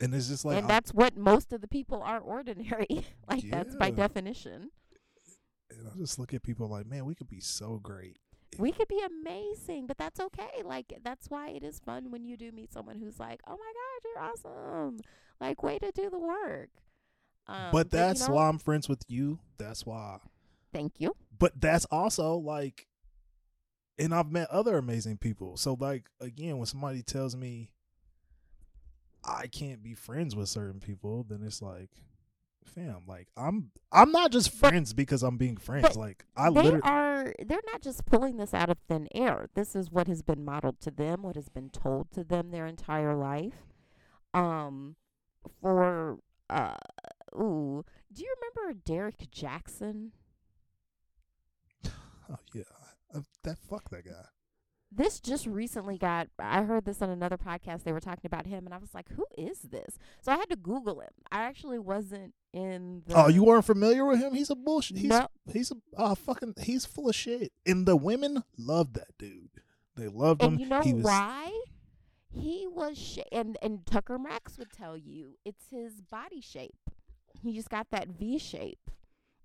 [0.01, 3.07] And it's just like and I'm- that's what most of the people are ordinary.
[3.31, 4.71] like that's by definition.
[5.71, 8.17] and I just look at people like, man, we could be so great.
[8.63, 10.63] We could be amazing, but that's okay.
[10.65, 13.57] Like that's why it is fun when you do meet someone who's like, "Oh my
[13.57, 15.01] god, you're awesome!"
[15.41, 16.71] Like, way to do the work.
[17.49, 19.41] Um, but you that's know- why I'm friends with you.
[19.59, 20.19] That's why.
[20.73, 21.17] Thank you.
[21.37, 22.87] But that's also like,
[23.99, 25.57] and I've met other amazing people.
[25.57, 27.71] So like again, when somebody tells me
[29.25, 31.91] I can't be friends with certain people, then it's like,
[32.65, 35.97] fam, like I'm I'm not just friends because I'm being friends.
[35.97, 37.35] Like I they literally are.
[37.45, 39.49] They're not just pulling this out of thin air.
[39.55, 41.23] This is what has been modeled to them.
[41.23, 43.67] What has been told to them their entire life.
[44.35, 44.97] Um,
[45.61, 46.77] for uh,
[47.35, 50.11] ooh, do you remember Derrick Jaxn?
[51.87, 52.63] oh yeah,
[53.15, 54.25] I, that fuck that guy.
[54.95, 58.67] This just recently got I heard this on another podcast they were talking about him
[58.67, 61.79] and I was like who is this so I had to google him I actually
[61.79, 64.35] wasn't in the Oh, you weren't familiar with him?
[64.35, 64.99] He's a bullshit.
[64.99, 67.53] He's no he's a uh, fucking he's full of shit.
[67.67, 69.49] And the women loved that dude.
[69.97, 70.59] They loved him.
[70.59, 71.51] you know he was, why
[72.31, 76.77] he was sh- and and Tucker Max would tell you it's his body shape
[77.43, 78.91] he just got that V shape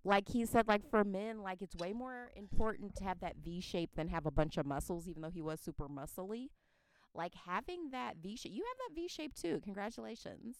[0.08, 3.60] like he said like for men like it's way more important to have that V
[3.60, 6.47] shape than have a bunch of muscles even though he was super muscly.
[7.14, 10.55] Like having that V shape you have that V shape too congratulations.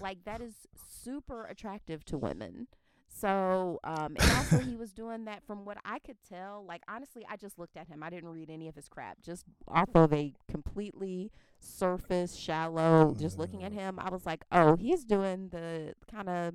[0.00, 2.66] Like that is super attractive to women.
[3.08, 7.24] So um and also he was doing that from what I could tell like honestly
[7.30, 8.02] I just looked at him.
[8.02, 11.30] I didn't read any of his crap just off of a completely
[11.60, 16.54] surface shallow just looking at him I was like oh he's doing the kind of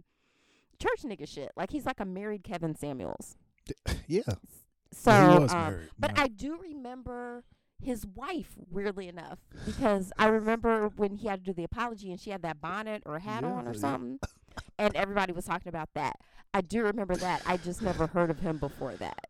[0.80, 3.38] church nigga shit like he's like a married Kevin Samuels
[4.07, 4.21] yeah.
[4.91, 5.89] so he was um, married.
[5.97, 7.43] but I do remember
[7.82, 12.19] his wife, weirdly enough, because I remember when he had to do the apology and
[12.19, 13.80] she had that bonnet or hat Yeah, on or yeah.
[13.80, 14.19] something,
[14.80, 16.15] and everybody was talking about that.
[16.53, 17.41] I do remember that.
[17.45, 19.28] I just never heard of him before that.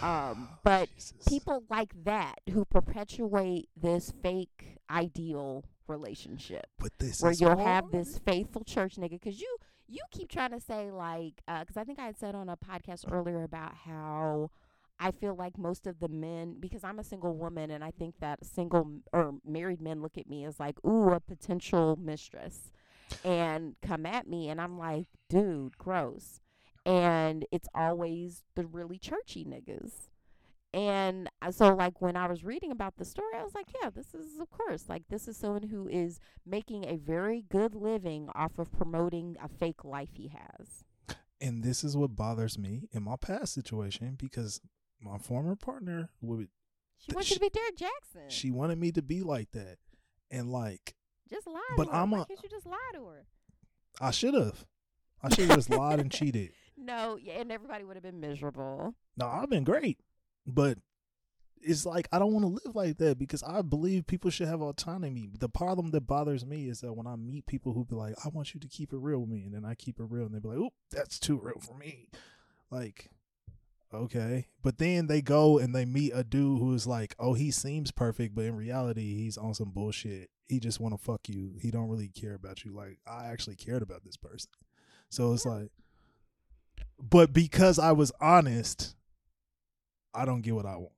[0.00, 1.12] Um, but Jesus.
[1.28, 8.18] people like that who perpetuate this fake ideal relationship but this where you'll have this
[8.24, 9.56] faithful church nigga because you
[9.88, 12.56] you keep trying to say like uh, because I think I had said on a
[12.56, 14.50] podcast earlier about how
[14.98, 18.16] I feel like most of the men because I'm a single woman and I think
[18.20, 22.70] that single or married men look at me as like ooh a potential mistress
[23.24, 26.40] and come at me and I'm like, dude, gross.
[26.84, 30.08] And it's always the really churchy niggas.
[30.74, 33.90] And uh, so, like, when I was reading about the story, I was like, yeah,
[33.90, 38.28] this is, of course, like, this is someone who is making a very good living
[38.34, 40.84] off of promoting a fake life he has.
[41.40, 44.60] And this is what bothers me in my past situation because
[45.00, 46.48] my former partner would
[46.98, 48.30] She wants She- you to be Derrick Jaxn.
[48.30, 49.78] she wanted me to be like that.
[50.30, 50.94] And like
[51.28, 51.94] just lie but her.
[51.94, 53.26] I'm Why a- can't you just lie to her?
[54.00, 54.64] I should have.
[55.22, 56.52] I should have just lied and cheated.
[56.76, 58.94] No, yeah, and everybody would have been miserable.
[59.16, 59.98] No, I've been great.
[60.46, 60.78] But
[61.60, 64.60] it's like I don't want to live like that because I believe people should have
[64.60, 65.30] autonomy.
[65.38, 68.28] The problem that bothers me is that when I meet people who be like, I
[68.28, 70.34] want you to keep it real with me, and then I keep it real, and
[70.34, 72.08] they be like, Oop, that's too real for me.
[72.70, 73.10] Like,
[73.92, 74.46] okay.
[74.62, 77.90] But then they go and they meet a dude who is like, Oh, he seems
[77.90, 80.30] perfect, but in reality he's on some bullshit.
[80.48, 81.56] He just wanna fuck you.
[81.60, 82.74] He don't really care about you.
[82.74, 84.50] Like, I actually cared about this person.
[85.08, 85.70] So it's like
[87.02, 88.94] but because I was honest,
[90.14, 90.92] I don't get what I want.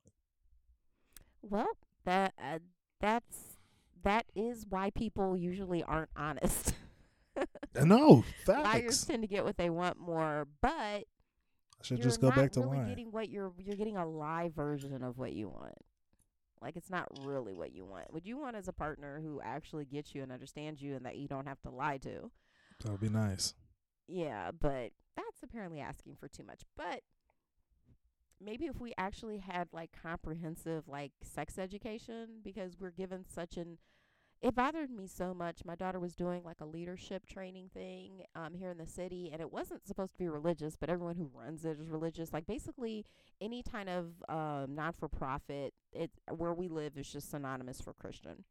[1.43, 1.69] Well,
[2.05, 2.59] that uh,
[3.01, 3.59] that's
[4.03, 6.75] that is why people usually aren't honest.
[7.83, 9.05] No, Liars facts.
[9.05, 11.05] tend to get what they want more, but I
[11.83, 12.89] should just go back to really lying.
[12.89, 15.75] getting what you're you're getting a lie version of what you want.
[16.63, 18.13] Like it's not really what you want.
[18.13, 21.17] What you want is a partner who actually gets you and understands you and that
[21.17, 22.31] you don't have to lie to.
[22.83, 23.55] That would be nice.
[24.07, 26.63] Yeah, but that's apparently asking for too much.
[26.77, 27.03] But
[28.41, 33.79] maybe if we actually had like comprehensive like sex education because we're given such an
[34.43, 35.65] it bothered me so much.
[35.65, 39.41] My daughter was doing like a leadership training thing um here in the city and
[39.41, 42.33] it wasn't supposed to be religious, but everyone who runs it is religious.
[42.33, 43.05] Like basically
[43.41, 47.93] any kind of um non for profit it where we live is just synonymous for
[47.95, 48.45] Christian.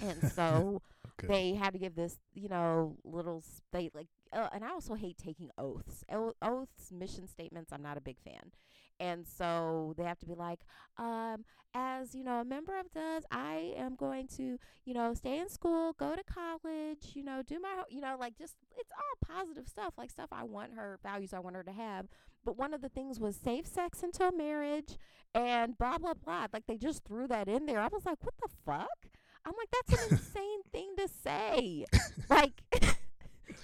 [0.00, 0.82] And so
[1.18, 1.28] Okay.
[1.28, 3.42] they had to give this, you know, little
[3.72, 6.04] they like, uh, and I also hate taking oaths.
[6.10, 8.52] O- oaths, mission statements, I'm not a big fan.
[9.00, 10.60] And so they have to be like,
[10.96, 11.44] um,
[11.74, 15.48] as you know, a member of DOES, I am going to, you know, stay in
[15.48, 19.68] school, go to college, you know, do my, you know, like just it's all positive
[19.68, 22.06] stuff, like stuff I want her, values I want her to have.
[22.44, 24.96] But one of the things was safe sex until marriage
[25.34, 26.46] and blah blah blah.
[26.52, 27.80] Like they just threw that in there.
[27.80, 29.06] I was like, what the fuck?
[29.44, 31.84] I'm like, that's an insane thing to say.
[32.28, 32.60] Like,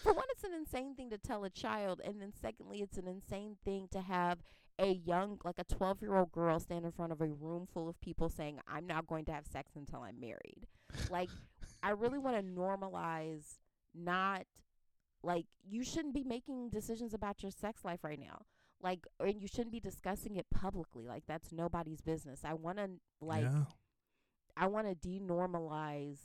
[0.03, 3.07] for one, it's an insane thing to tell a child, and then secondly, it's an
[3.07, 4.39] insane thing to have
[4.79, 7.89] a young, like a 12 year old girl stand in front of a room full
[7.89, 10.67] of people saying, I'm not going to have sex until I'm married.
[11.11, 11.31] Like,
[11.83, 13.59] I really want to normalize
[13.95, 14.45] not,
[15.23, 18.43] like, you shouldn't be making decisions about your sex life right now.
[18.83, 21.07] Like, and you shouldn't be discussing it publicly.
[21.07, 22.41] Like, that's nobody's business.
[22.45, 23.65] I want to, like, yeah.
[24.57, 26.19] I want to denormalize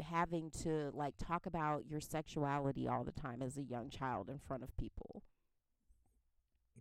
[0.00, 4.38] having to like talk about your sexuality all the time as a young child in
[4.38, 5.22] front of people.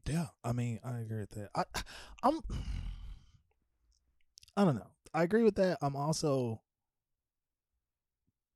[0.05, 0.27] Yeah.
[0.43, 1.49] I mean, I agree with that.
[1.55, 1.63] I
[2.23, 2.41] I'm
[4.57, 4.87] I don't know.
[5.13, 5.77] I agree with that.
[5.81, 6.61] I'm also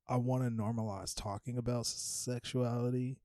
[0.06, 3.18] I want to normalize talking about sexuality,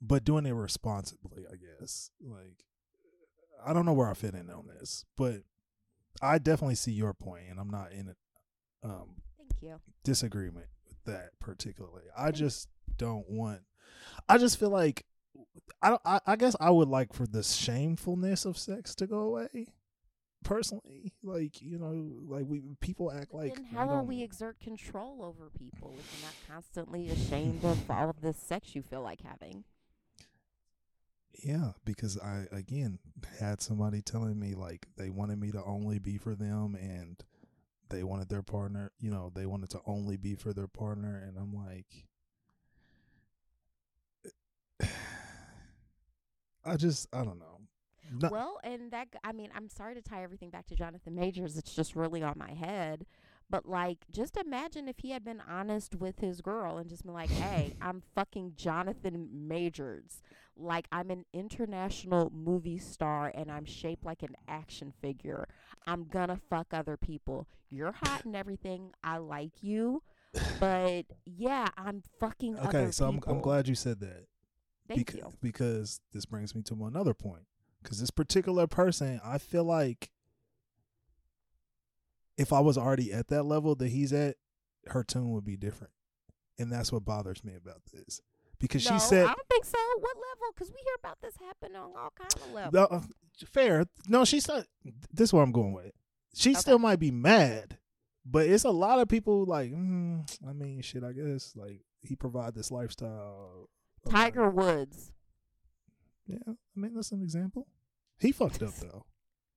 [0.00, 2.10] but doing it responsibly, I guess.
[2.20, 2.64] Like
[3.64, 5.42] I don't know where I fit in on this, but
[6.22, 8.16] I definitely see your point and I'm not in it
[8.84, 9.80] um Thank you.
[10.04, 12.04] disagreement with that particularly.
[12.16, 13.62] I just don't want.
[14.28, 15.04] I just feel like
[15.82, 16.02] I don't.
[16.04, 19.66] I, I guess I would like for the shamefulness of sex to go away.
[20.44, 23.56] Personally, like you know, like we people act like.
[23.56, 28.10] then how will we exert control over people if you're not constantly ashamed of all
[28.10, 29.64] of this sex you feel like having?
[31.44, 32.98] Yeah, because I again
[33.38, 37.22] had somebody telling me like they wanted me to only be for them and
[37.90, 41.38] they wanted their partner, you know, they wanted to only be for their partner and
[41.38, 42.07] I'm like
[46.68, 47.60] I just I don't know.
[48.10, 51.56] No- Well, and that I mean, I'm sorry to tie everything back to Jonathan Majors.
[51.56, 53.06] It's just really on my head.
[53.50, 57.14] But like, just imagine if he had been honest with his girl and just been
[57.14, 60.22] like, "Hey, I'm fucking Jonathan Majors.
[60.56, 65.46] Like, I'm an international movie star and I'm shaped like an action figure.
[65.86, 67.46] I'm gonna fuck other people.
[67.70, 68.92] You're hot and everything.
[69.02, 70.02] I like you,
[70.60, 73.20] but yeah, I'm fucking okay, so I'm.
[73.26, 74.26] I'm glad you said that.
[74.88, 75.32] Thank because, you.
[75.42, 77.42] because this brings me to another point.
[77.82, 80.10] Because this particular person, I feel like
[82.36, 84.36] if I was already at that level that he's at,
[84.86, 85.92] her tune would be different,
[86.58, 88.20] and that's what bothers me about this.
[88.58, 89.78] Because no, she said, I don't think so.
[90.00, 90.52] What level?
[90.54, 93.04] Because we hear about this happen on all kinds of levels.
[93.04, 93.84] Uh, fair.
[94.08, 94.66] No, she's not.
[95.12, 95.86] This is where I'm going with.
[95.86, 95.94] it.
[96.34, 96.58] She Okay.
[96.60, 97.78] still might be mad,
[98.26, 99.70] but it's a lot of people like.
[99.72, 101.04] Mm, I mean, shit.
[101.04, 103.68] I guess like he provide this lifestyle.
[104.06, 105.12] Of, Tiger Woods.
[106.26, 107.66] Yeah, I mean that's an example.
[108.18, 109.04] He fucked up though,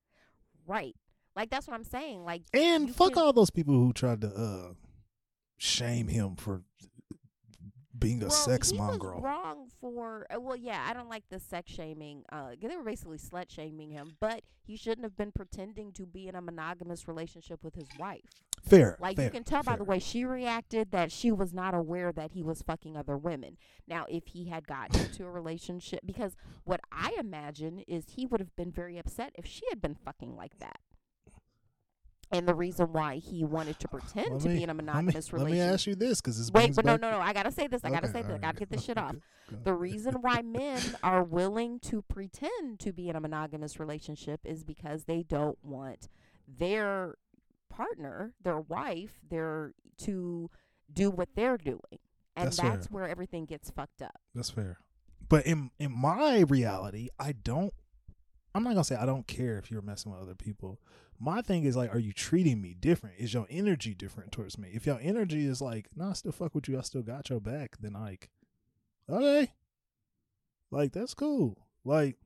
[0.67, 0.95] Right.
[1.35, 2.23] Like that's what I'm saying.
[2.23, 4.73] Like and fuck can- all those people who tried to uh
[5.57, 6.63] shame him for
[8.01, 9.21] being a well, sex he was mongrel.
[9.21, 12.23] wrong for uh, well, yeah, I don't like the sex shaming.
[12.31, 16.27] Uh, they were basically slut shaming him, but he shouldn't have been pretending to be
[16.27, 18.21] in a monogamous relationship with his wife.
[18.63, 21.73] Fair, Like fair, you can tell by the way she reacted that she was not
[21.73, 23.57] aware that he was fucking other women.
[23.87, 28.39] Now, if he had gotten into a relationship, because what I imagine is he would
[28.39, 30.79] have been very upset if she had been fucking like that.
[32.33, 35.31] And the reason why he wanted to pretend to be in a let me- monogamous
[35.33, 35.73] Let me relationship.
[35.73, 37.19] ask you this, because this Wait, but no, no, no.
[37.19, 37.83] I gotta say this.
[37.83, 38.31] I gotta say this.
[38.31, 39.15] I gotta get this shit off.
[39.51, 39.59] okay.
[39.63, 44.63] The reason why men are willing to pretend to be in a monogamous relationship is
[44.63, 46.07] because they don't want
[46.47, 47.15] their
[47.69, 50.49] partner, their wife, their to
[50.91, 51.79] do what they're doing.
[52.35, 54.15] And That's that's, where everything gets fucked up.
[54.33, 54.77] That's fair.
[55.27, 57.73] But in in my reality, I don't.
[58.55, 60.79] I'm not gonna say I don't care if you're messing with other people.
[61.23, 63.15] My thing is like, are you treating me different?
[63.19, 64.71] Is your energy different towards me?
[64.73, 67.39] If your energy is like, no, I still fuck with you, I still got your
[67.39, 68.31] back, then like,
[69.07, 69.51] okay,
[70.71, 71.59] like that's cool.
[71.85, 72.17] Like,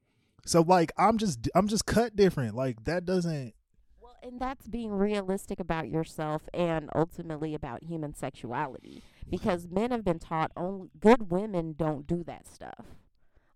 [0.46, 2.56] so like I'm just I'm just cut different.
[2.56, 3.54] Like that doesn't.
[4.00, 10.06] Well, and that's being realistic about yourself and ultimately about human sexuality because men have
[10.06, 12.86] been taught only good women don't do that stuff.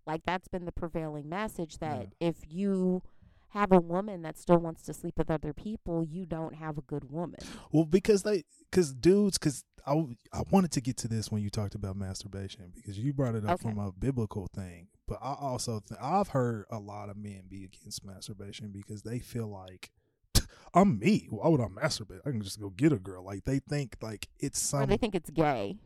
[0.06, 3.04] Like that's been the prevailing message that if you
[3.50, 6.82] have a woman that still wants to sleep with other people, you don't have a
[6.82, 7.40] good woman.
[7.72, 9.94] Well, because they, because dudes, because I,
[10.34, 13.44] I wanted to get to this when you talked about masturbation because you brought it
[13.46, 13.70] up Okay.
[13.70, 14.88] from a biblical thing.
[15.08, 19.18] But I also, th- I've heard a lot of men be against masturbation because they
[19.20, 19.90] feel like
[20.76, 21.28] I'm me.
[21.32, 22.20] Why would I masturbate?
[22.26, 23.24] I can just go get a girl.
[23.26, 24.90] Like they think like it's or some.
[24.90, 25.78] they think it's gay.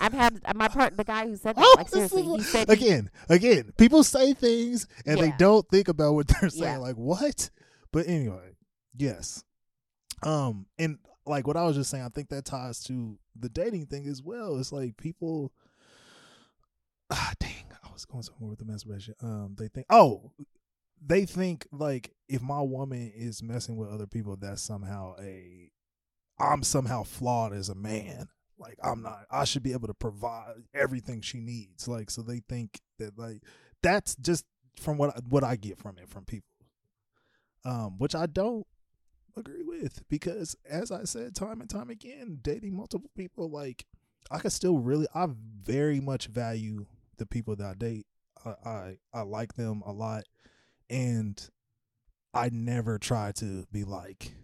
[0.00, 2.74] I've had my part the guy who said that Oh, like seriously he said he-
[2.74, 6.62] again, again, people say things and they don't think about what they're saying.
[6.74, 6.78] Yeah.
[6.78, 7.50] Like what?
[7.92, 8.56] But anyway,
[8.96, 9.44] yes.
[10.22, 13.86] Um, and like what I was just saying, I think that ties to the dating
[13.86, 14.58] thing as well.
[14.58, 15.52] It's like people.
[17.10, 17.64] Ah, dang!
[17.82, 19.14] I was going somewhere with the masturbation.
[19.22, 20.32] Um, they think, oh,
[21.02, 25.70] they think like if my woman is messing with other people, that's somehow a,
[26.38, 28.28] I'm somehow flawed as a man.
[28.58, 29.26] Like I'm not.
[29.30, 31.86] I should be able to provide everything she needs.
[31.86, 33.42] Like so, they think that like
[33.82, 34.44] that's just
[34.80, 36.48] from what what I get from it from people,
[37.64, 38.66] um, which I don't
[39.36, 43.86] agree with because as I said time and time again, dating multiple people, like
[44.30, 45.28] I can still really, I
[45.62, 46.86] very much value
[47.16, 48.06] the people that I date.
[48.44, 50.24] I I, I like them a lot,
[50.90, 51.40] and
[52.34, 54.34] I never try to be like,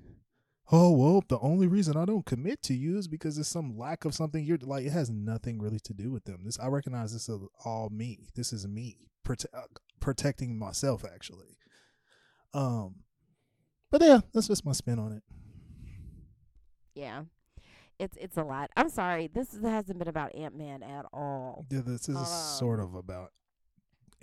[0.72, 4.04] oh well, the only reason I don't commit to you is because there's some lack
[4.04, 4.44] of something.
[4.44, 6.42] You're like, it has nothing really to do with them.
[6.44, 8.28] This I recognize this is all me.
[8.34, 8.96] This is me
[9.26, 9.62] prote- uh,
[10.00, 11.56] protecting myself actually.
[12.52, 12.96] Um,
[13.90, 15.22] but yeah, that's just my spin on it.
[16.94, 17.24] yeah.
[17.96, 18.70] It's it's a lot.
[18.76, 19.28] I'm sorry.
[19.32, 21.64] This hasn't been about Ant Man at all.
[21.70, 23.30] Yeah, this is Um, sort of about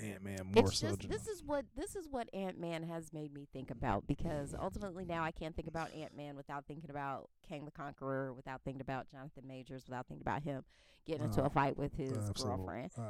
[0.02, 0.88] Ant Man more it's so.
[0.88, 4.54] just this is what this is what Ant Man has made me think about because
[4.60, 8.62] ultimately now I can't think about Ant Man without thinking about Kang the Conqueror, without
[8.64, 10.64] thinking about Jonathan Majors, without thinking about him
[11.06, 12.92] getting into Oh, a ah, fight with his Absolute- girlfriend.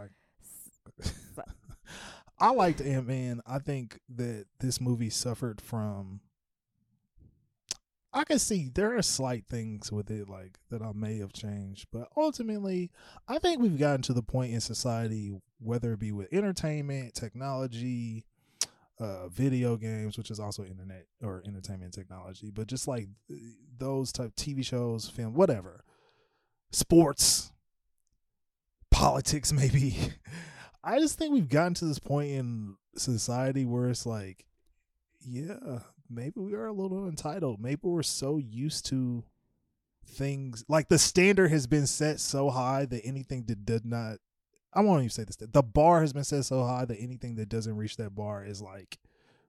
[1.36, 1.44] So-
[2.40, 3.42] I liked Ant Man.
[3.46, 6.22] I think that this movie suffered from.
[8.14, 11.88] I can see there are slight things with it, like that I may have changed,
[11.94, 12.92] but ultimately,
[13.28, 18.26] I think we've gotten to the point in society, whether it be with entertainment, technology,
[19.00, 23.42] uh, video games, which is also internet or entertainment technology, but just like th-
[23.78, 25.84] those type TV shows, film, whatever,
[26.72, 27.52] sports,
[28.92, 29.96] politics, maybe.
[30.84, 34.46] I just think we've gotten to this point in society where it's like,
[35.22, 35.80] yeah,
[36.12, 37.60] maybe we are a little entitled.
[37.60, 39.24] Maybe we're so used to
[40.06, 44.18] things like the standard has been set so high that anything that did not
[44.74, 47.50] I won't even say this the bar has been set so high that anything that
[47.50, 48.98] doesn't reach that bar is like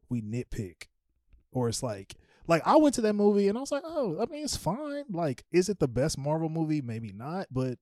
[0.09, 0.85] we nitpick
[1.53, 4.27] or it's like like I went to that movie and I was like, oh, I
[4.27, 5.05] mean it's fine.
[5.11, 6.81] Like, is it the best Marvel movie?
[6.81, 7.79] Maybe not, but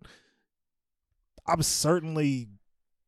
[1.46, 2.48] I'm certainly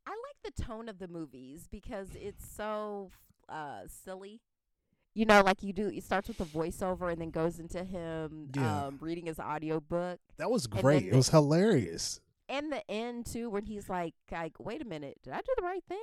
[0.07, 3.11] I like the tone of the movies because it's so
[3.49, 4.41] uh silly.
[5.15, 8.49] You know, like you do it starts with the voiceover and then goes into him
[8.55, 8.87] Yeah.
[8.87, 10.21] um reading his audiobook.
[10.39, 11.05] that was great.
[11.07, 12.21] It the- was hilarious.
[12.49, 15.63] And the end too, when he's like, like, wait a minute, did I do the
[15.63, 15.99] right thing?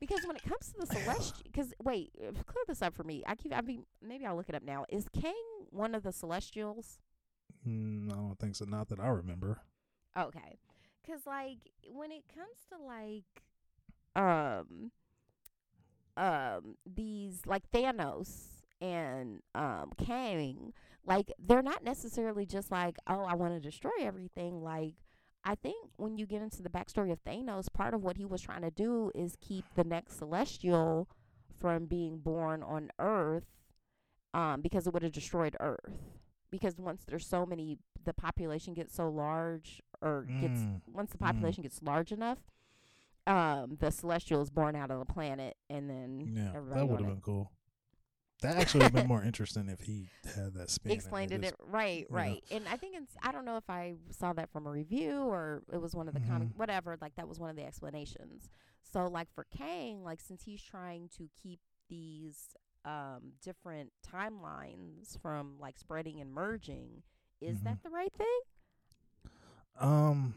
[0.00, 3.22] Because when it comes to the celestial, because wait, uh, clear this up for me.
[3.26, 4.84] I keep, I mean, maybe I'll look it up now.
[4.88, 5.34] Is Kang
[5.70, 6.98] one of the Celestials?
[7.66, 8.64] Mm, I don't think so.
[8.64, 9.60] Not that I remember.
[10.18, 10.58] Okay,
[11.06, 11.58] cuz like
[11.88, 13.42] when it comes to like
[14.16, 14.90] um
[16.16, 20.72] um these like Thanos and um Kang,
[21.06, 24.62] like they're not necessarily just like, oh, I want to destroy everything.
[24.62, 24.94] Like
[25.44, 28.40] I think when you get into the backstory of Thanos, part of what he was
[28.40, 31.08] trying to do is keep the next celestial
[31.60, 33.46] from being born on Earth,
[34.34, 35.98] um, because it would have destroyed Earth.
[36.50, 41.18] Because once there's so many, the population gets so large, or gets Mm, once the
[41.18, 41.26] mm.
[41.26, 42.38] population gets large enough,
[43.26, 47.08] um, the celestial is born out of the planet, and then Yeah, that would have
[47.08, 47.52] been cool.
[48.42, 50.90] That actually would have been more interesting if he had that spin.
[50.92, 51.44] in explained it.
[51.44, 54.66] it, right right and i think it's i don't know if i saw that from
[54.66, 56.56] a review or it was one of the comic Mhm.
[56.56, 58.48] whatever like that was one of the explanations
[58.82, 65.54] so like for kang like since he's trying to keep these um different timelines from
[65.60, 67.02] like spreading and merging
[67.40, 67.64] is Mhm.
[67.64, 68.40] that the right thing
[69.78, 70.34] Um.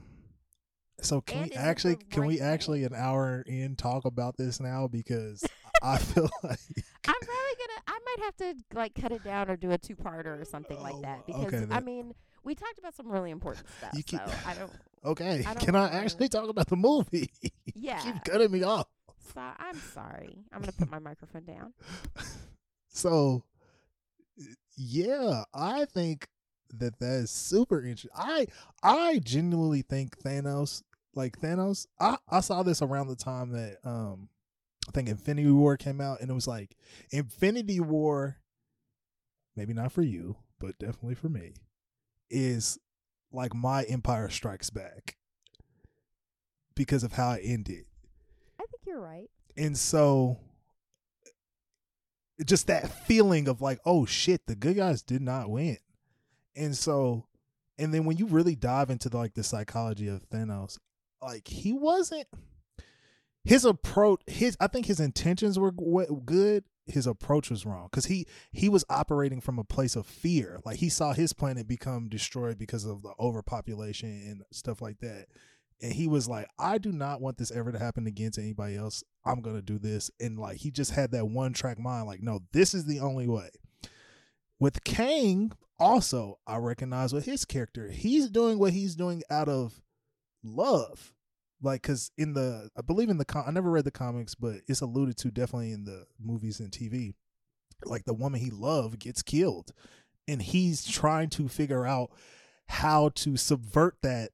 [1.05, 2.47] So can And we actually can we right thing?
[2.47, 5.43] actually an hour in talk about this now because
[5.83, 6.59] I feel like
[7.07, 10.41] i'm probably gonna i might have to like cut it down or do a two-parter
[10.41, 13.29] or something Oh, like that oh, because okay, i mean we talked about some really
[13.29, 14.71] important stuff You keep- so i don't
[15.05, 17.29] okay, I don't can I actually talk about the movie?
[17.75, 18.87] yeah Keep cutting me off.
[19.35, 21.73] so i'm sorry i'm gonna put my microphone down
[22.89, 23.43] So,
[24.77, 26.27] yeah, I think
[26.73, 28.11] that that is super interesting.
[28.15, 28.47] I
[28.83, 30.81] I genuinely think Thanos,
[31.15, 34.29] like Thanos, I I saw this around the time that um
[34.87, 36.75] I think Infinity War came out, and it was like
[37.11, 38.37] Infinity War,
[39.55, 41.53] maybe not for you, but definitely for me,
[42.29, 42.77] is
[43.31, 45.17] like my Empire Strikes Back
[46.75, 47.85] because of how it ended.
[48.59, 50.37] i think you're right And so
[52.45, 55.77] just that feeling of like, oh shit, the good guys did not win.
[56.55, 57.27] And so
[57.77, 60.77] and then when you really dive into the, like the psychology of Thanos,
[61.25, 62.27] like he wasn't
[63.43, 68.27] his approach his I think his intentions were good, his approach was wrong cuz he
[68.51, 70.59] he was operating from a place of fear.
[70.63, 75.27] Like he saw his planet become destroyed because of the overpopulation and stuff like that.
[75.81, 78.75] And he was like i do not want this ever to happen again to anybody
[78.75, 79.03] else.
[79.25, 80.11] I'm gonna do this.
[80.19, 83.27] And like he just had that one track mind like no this is the only
[83.27, 83.49] way.
[84.59, 89.81] With kang also i recognize with his character he's doing what he's doing out of
[90.43, 91.14] love
[91.61, 94.55] like because in the i believe in the com- i never read the comics but
[94.67, 97.13] it's alluded to definitely in the movies and tv
[97.85, 99.71] like the woman he loved gets killed
[100.27, 102.11] and he's trying to figure out
[102.67, 104.31] how to subvert that.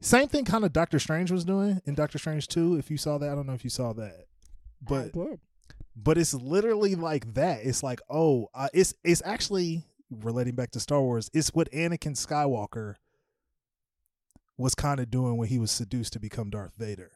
[0.00, 3.18] Same thing kind of Doctor Strange was doing in Doctor Strange 2 if you saw
[3.18, 4.24] that I don't know if you saw that
[4.80, 5.12] but
[5.94, 7.60] but it's literally like that.
[7.64, 12.16] It's like oh uh, it's it's actually relating back to Star Wars it's what Anakin
[12.16, 12.94] Skywalker
[14.60, 17.12] was kind of doing when he was seduced to become Darth Vader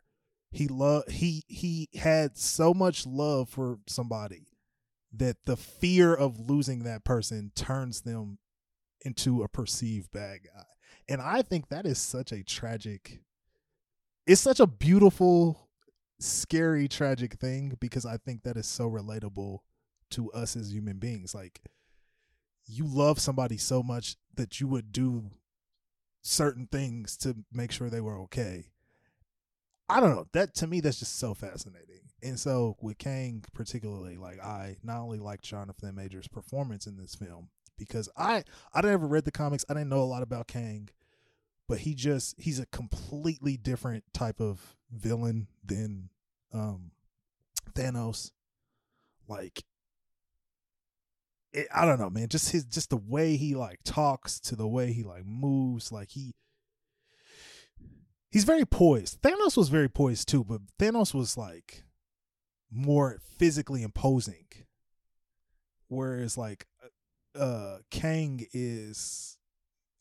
[0.55, 4.47] he loved he he had so much love for somebody
[5.12, 8.38] that the fear of losing that person turns them
[9.05, 10.64] into a perceived bad guy.
[11.09, 13.20] And I think that is such a tragic
[14.26, 15.68] it's such a beautiful,
[16.18, 19.59] scary, tragic thing because I think that is so relatable
[20.12, 21.34] to us as human beings.
[21.34, 21.61] Like
[22.64, 25.32] you love somebody so much that you would do
[26.24, 28.70] certain things to make sure they were okay.
[29.88, 30.26] I don't know.
[30.32, 32.00] That to me that's just so fascinating.
[32.22, 37.14] And so with Kang particularly, like I not only like Jonathan Majors' performance in this
[37.14, 39.64] film because I I never read the comics.
[39.68, 40.88] I didn't know a lot about Kang,
[41.68, 46.08] but he just he's a completely different type of villain than
[46.54, 46.92] um
[47.74, 48.30] Thanos.
[49.28, 49.64] Like
[51.55, 52.28] it, I don't know, man.
[52.28, 56.11] Just his just the way he like talks to the way he like moves, like
[56.11, 56.34] he
[58.30, 59.22] he's very poised.
[59.22, 61.84] Thanos was very poised too, but Thanos was like
[62.70, 64.46] more physically imposing.
[65.88, 66.66] Whereas like
[67.38, 69.38] uh Kang is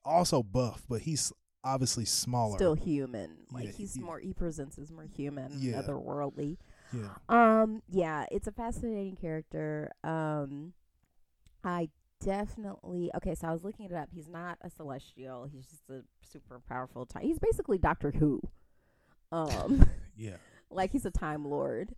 [0.06, 1.32] also buff, but he's
[1.64, 2.58] obviously smaller.
[2.58, 3.38] Still human.
[3.52, 5.82] Like Yeah, he's he- more he presents as more human, Yeah.
[5.82, 6.58] otherworldly.
[6.92, 7.10] Yeah.
[7.30, 9.92] Um, yeah, it's a fascinating character.
[10.04, 10.74] Um,
[11.64, 11.90] I
[12.24, 13.36] definitely okay.
[13.36, 14.10] So I was looking it up.
[14.14, 15.46] He's not a celestial.
[15.52, 17.24] He's just a super powerful time.
[17.24, 18.42] He's basically Doctor Who.
[19.32, 19.86] Um,
[20.18, 20.36] Yeah.
[20.70, 21.96] like he's a time lord.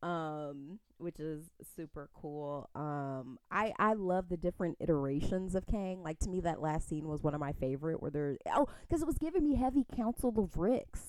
[0.00, 2.68] Um, which is super cool.
[2.76, 6.02] Um, I I love the different iterations of Kang.
[6.04, 8.00] Like to me, that last scene was one of my favorite.
[8.00, 11.00] Where there oh, because it was giving me heavy Council of Ricks.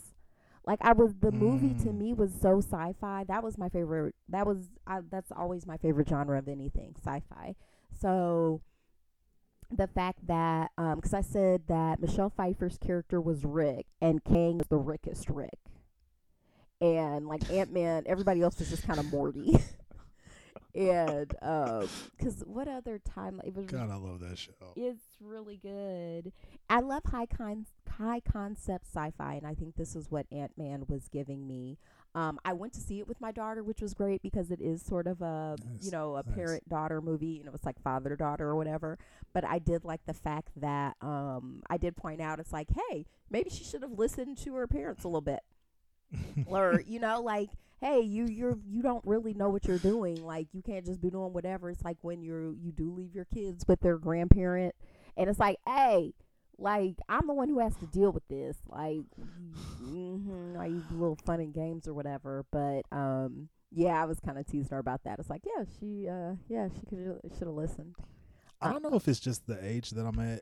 [0.65, 1.97] Like I was the movie to Mm.
[1.99, 3.23] me was so sci-fi.
[3.25, 4.15] That was my favorite.
[4.27, 7.55] That was I, that's always my favorite genre of anything sci-fi.
[8.01, 8.61] So
[9.71, 14.57] the fact that um, because I said that Michelle Pfeiffer's character was Rick and Kang
[14.57, 15.59] was the Rickest Rick,
[16.81, 19.59] and like Ant Man, everybody else was just kind of Morty.
[20.75, 21.87] and um,
[22.17, 24.51] because what other time it was God, I love that show.
[24.75, 26.31] it's really good.
[26.69, 30.85] I love high con- high concept sci-fi, and I think this is what Ant Man
[30.87, 31.77] was giving me.
[32.15, 34.81] Um, I went to see it with my daughter, which was great because it is
[34.81, 36.35] sort of a Nice, you know a nice.
[36.35, 38.97] parent daughter movie, and it was like father daughter or whatever.
[39.33, 43.05] But I did like the fact that um, I did point out it's like, hey,
[43.29, 45.41] maybe she should have listened to her parents a little bit
[46.47, 47.49] or you know like
[47.81, 51.09] hey you you're you don't really know what you're doing like you can't just be
[51.11, 54.73] doing whatever it's like when you're you do leave your kids with their grandparent
[55.15, 56.13] and it's like hey
[56.59, 59.05] like i'm the one who has to deal with this like
[59.81, 64.37] mm-hmm, are you little fun and games or whatever but um yeah i was kind
[64.37, 67.55] of teasing her about that it's like yeah she uh yeah she could should have
[67.55, 67.95] listened
[68.61, 70.41] I don't know if it's just the age that I'm at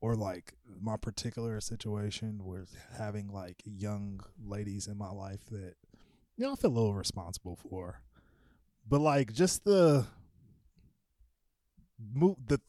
[0.00, 5.74] or like my particular situation with having like young ladies in my life that
[6.36, 8.00] you know I feel a little responsible for.
[8.88, 10.06] But like just the
[11.98, 12.60] mo- the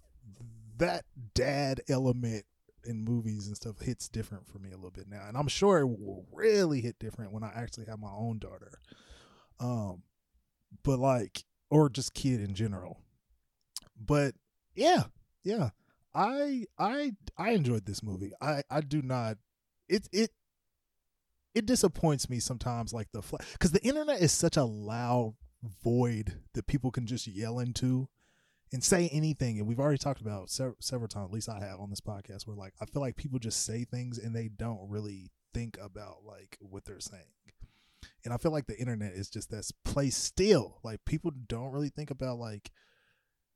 [0.77, 2.45] that dad element
[2.85, 5.23] in movies and stuff hits different for me a little bit now.
[5.27, 8.79] And I'm sure it will really hit different when I actually have my own daughter.
[9.59, 10.03] Um
[10.83, 12.99] but like or just kid in general.
[13.99, 14.35] But
[14.75, 15.03] yeah,
[15.43, 15.69] yeah.
[16.13, 18.31] I I I enjoyed this movie.
[18.41, 19.37] I I do not.
[19.89, 20.31] It it
[21.55, 22.93] it disappoints me sometimes.
[22.93, 23.21] Like the
[23.53, 25.35] because the internet is such a loud
[25.83, 28.09] void that people can just yell into
[28.73, 29.59] and say anything.
[29.59, 31.27] And we've already talked about several, several times.
[31.27, 32.47] At least I have on this podcast.
[32.47, 36.25] Where like I feel like people just say things and they don't really think about
[36.25, 37.23] like what they're saying.
[38.25, 40.79] And I feel like the internet is just this place still.
[40.83, 42.71] Like people don't really think about like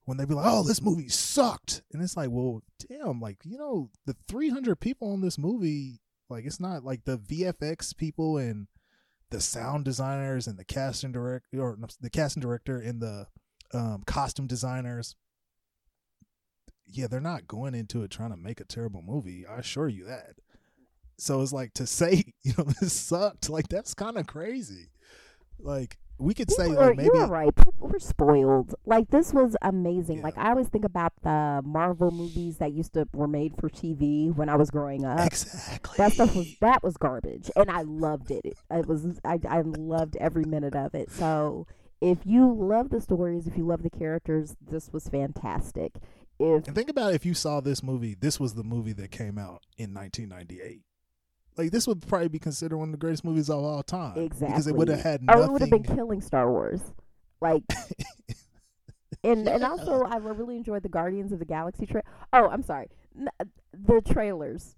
[0.06, 3.58] when they be like, "Oh, this movie sucked," and it's like, "Well, damn, like you
[3.58, 6.00] know, the 300 people on this movie,
[6.30, 8.68] like it's not like the VFX people and
[9.32, 13.28] the sound designers and the casting director or the casting director and the
[13.74, 15.16] um, costume designers.
[16.90, 19.46] Yeah, they're not going into it trying to make a terrible movie.
[19.46, 20.36] I assure you that.
[21.18, 23.50] So it's like to say, you know, this sucked.
[23.50, 24.90] Like that's kind of crazy.
[25.60, 27.54] Like we could say, are- like maybe you're right.
[27.56, 28.74] People were spoiled.
[28.86, 30.18] Like this was amazing.
[30.20, 30.24] Yeah.
[30.24, 34.34] Like I always think about the Marvel movies that used to were made for TV
[34.34, 35.20] when I was growing up.
[35.26, 38.46] exactly That stuff was that was garbage, and I loved it.
[38.46, 41.12] It, it was I I loved every minute of it.
[41.12, 41.68] So
[42.02, 45.94] if you love the stories, if you love the characters, this was fantastic.
[46.40, 49.38] If And think about if you saw this movie, this was the movie that came
[49.40, 50.82] out in 1998.
[51.58, 54.18] Like this would probably be considered one of the greatest movies of all time.
[54.20, 55.42] exactly, Because it would have had nothing.
[55.42, 56.82] or it would have been killing Star Wars,
[57.42, 57.64] like.
[59.24, 62.04] And and also I really enjoyed the Guardians of the Galaxy trailer.
[62.32, 62.88] Oh, I'm sorry.
[63.74, 64.76] The trailers.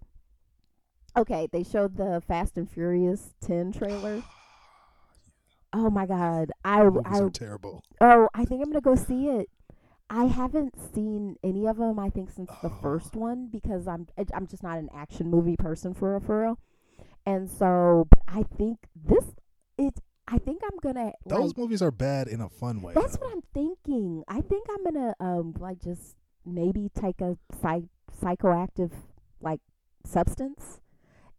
[1.18, 4.24] Okay, they showed the Fast and Furious 10 trailer.
[5.74, 6.52] Oh my god.
[6.66, 7.84] I I are terrible.
[8.02, 9.50] oh, I think I'm going to go see it.
[10.10, 12.80] I haven't seen any of them I think since the Oh.
[12.82, 16.60] first one because I'm I'm just not an action movie person for real, for real.
[17.26, 19.36] And so, but I think this
[19.78, 22.94] it I think I'm going to Those movies are bad in a fun way.
[22.96, 23.26] that's though.
[23.28, 24.24] what I'm thinking.
[24.28, 26.16] I think I'm gonna um like just
[26.46, 27.90] maybe take a psych-
[28.20, 28.92] psychoactive
[29.42, 29.60] like
[30.06, 30.80] substance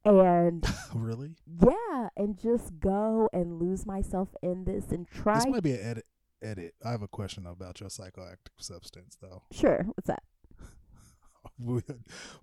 [0.04, 1.36] and really?
[1.46, 5.36] yeah, and just go and lose myself in this and try.
[5.36, 6.06] This might be an edit.
[6.42, 6.74] Edit.
[6.84, 9.42] I have a question about your psychoactive substance, though.
[9.52, 10.22] sure, what's that?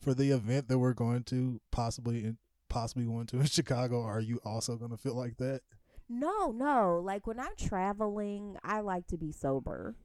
[0.01, 2.37] For the event that we're going to possibly in,
[2.69, 5.61] possibly going to in Chicago, are you also going to feel like that?
[6.09, 7.01] No, no.
[7.03, 9.95] Like when I'm traveling, I like to be sober.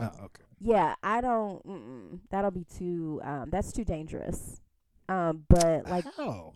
[0.00, 0.44] Oh, okay.
[0.60, 2.20] Yeah, I don't.
[2.30, 3.20] That'll be too.
[3.24, 4.60] Um, that's too dangerous.
[5.08, 6.54] Um, but like How?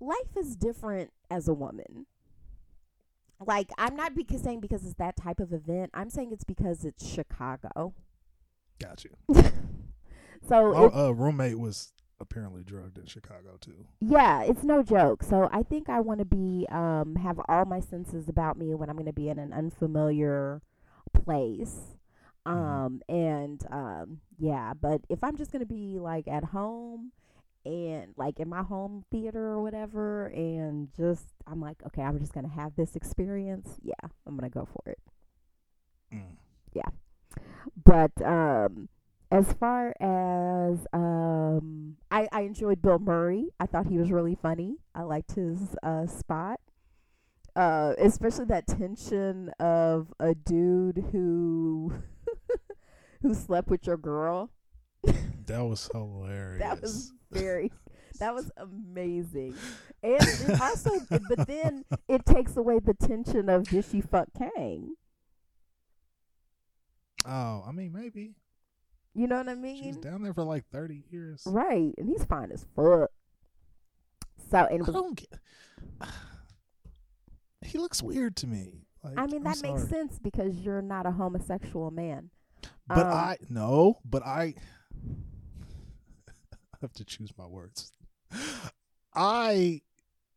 [0.00, 2.06] Life is different as a woman.
[3.44, 5.90] Like I'm not because saying because it's that type of event.
[5.94, 7.94] I'm saying it's because it's Chicago.
[8.80, 9.34] Got you.
[10.48, 13.86] So it, uh, roommate was apparently drugged in Chicago too.
[14.00, 15.22] yeah, it's no joke.
[15.22, 18.88] So I think I want to be um have all my senses about me when
[18.88, 20.62] I'm going to be in an unfamiliar
[21.12, 21.98] place.
[22.46, 22.52] Mhm.
[22.52, 27.12] Um and um yeah, but if I'm just going to be like at home
[27.64, 32.32] and like in my home theater or whatever and just I'm like okay, I'm just
[32.48, 33.78] to have this experience.
[33.82, 34.98] Yeah, I'm to go for it.
[36.12, 36.36] Mm.
[37.84, 38.88] But um
[39.30, 43.48] as far as um I I enjoyed Bill Murray.
[43.58, 44.76] I thought he was really funny.
[44.94, 46.60] I liked his uh spot.
[47.56, 51.92] Uh especially that tension of a dude who
[53.22, 54.50] who slept with your girl
[55.46, 56.60] That was hilarious.
[56.60, 57.72] That was very.
[58.18, 59.54] That was amazing,
[60.02, 64.94] and it also, but then it takes away the tension of did she fuck Kang?
[67.24, 68.34] oh, I mean, maybe
[69.14, 71.44] You know what I she was down there for like thirty years.
[71.46, 73.08] Right, and he's fine as fuck.
[74.50, 75.38] So and I don't get.
[77.64, 78.86] He looks weird to me.
[79.02, 79.88] Like, I mean I'm that makes sorry.
[79.88, 82.30] sense because you're not a homosexual man.
[82.86, 84.54] But Um, I no, but I
[86.82, 87.92] have to choose my words.
[89.14, 89.82] I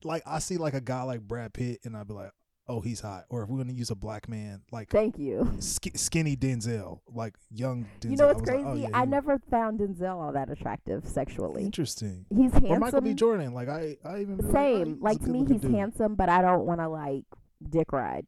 [0.04, 2.32] like I see like a guy like Brad Pitt, and I'd be like,
[2.68, 3.26] oh, he's hot.
[3.30, 5.56] Or if we're gonna use a black man, like Thank you.
[5.60, 8.12] sk- skinny Denzel, like young Denzel.
[8.12, 8.86] You know what's I was like, crazy?
[8.86, 11.64] oh, yeah, I never found Denzel all that attractive sexually.
[11.64, 12.26] interesting.
[12.30, 12.72] He's handsome.
[12.72, 13.14] Or Michael B.
[13.14, 14.86] Jordan, like I, I even be Same.
[14.96, 15.72] he's Like to me, he's dude.
[15.74, 17.24] handsome, but I don't want to like
[17.70, 18.26] dick ride.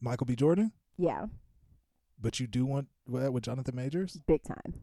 [0.00, 0.36] Michael B.
[0.36, 1.26] Jordan, Yeah,
[2.20, 4.16] but you do want that with Jonathan Majors.
[4.28, 4.74] big time.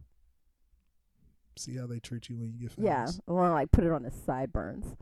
[1.58, 3.20] See how they treat you when you get Yeah, famous.
[3.28, 4.96] I want to like put it on his sideburns.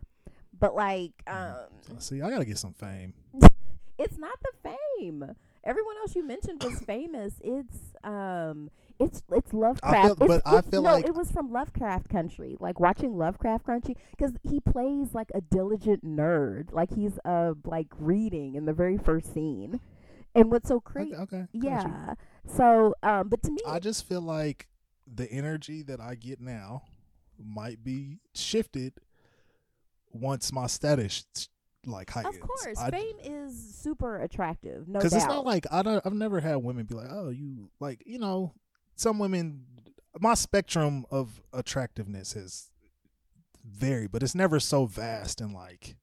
[0.60, 1.56] But like, um,
[1.98, 3.14] See, I gotta get some fame.
[3.98, 4.70] it's not the
[5.00, 5.36] fame.
[5.66, 7.36] Everyone else you mentioned was famous.
[7.44, 8.70] It's um,
[9.00, 10.06] it's it's Lovecraft.
[10.06, 12.56] feel- but It's- I it's- feel no, like- it was from Lovecraft Country.
[12.60, 16.72] Like watching Lovecraft Country because he plays like a diligent nerd.
[16.72, 19.80] Like he's uh like reading in the very first scene.
[20.36, 21.14] And what's so crazy?
[21.16, 21.48] Okay, okay.
[21.54, 22.16] Yeah.
[22.48, 24.68] So, um, but to me, I just feel like
[25.16, 26.84] the energy that I get now
[27.38, 28.94] might be shifted
[30.12, 31.26] once my status
[31.86, 32.36] like heightens.
[32.36, 34.88] of course, I, fame is super attractive.
[34.88, 36.06] No because it's not like I don't.
[36.06, 38.54] I've never had women be like, "Oh, you like," you know,
[38.96, 39.66] some women.
[40.20, 42.70] My spectrum of attractiveness has
[43.66, 45.98] varied, but it's never so vast and like,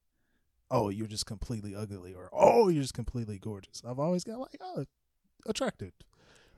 [0.69, 4.57] "Oh, you're just completely ugly," or "Oh, you're just completely gorgeous." I've always got like,
[4.61, 4.85] "Oh,
[5.47, 5.93] attractive,"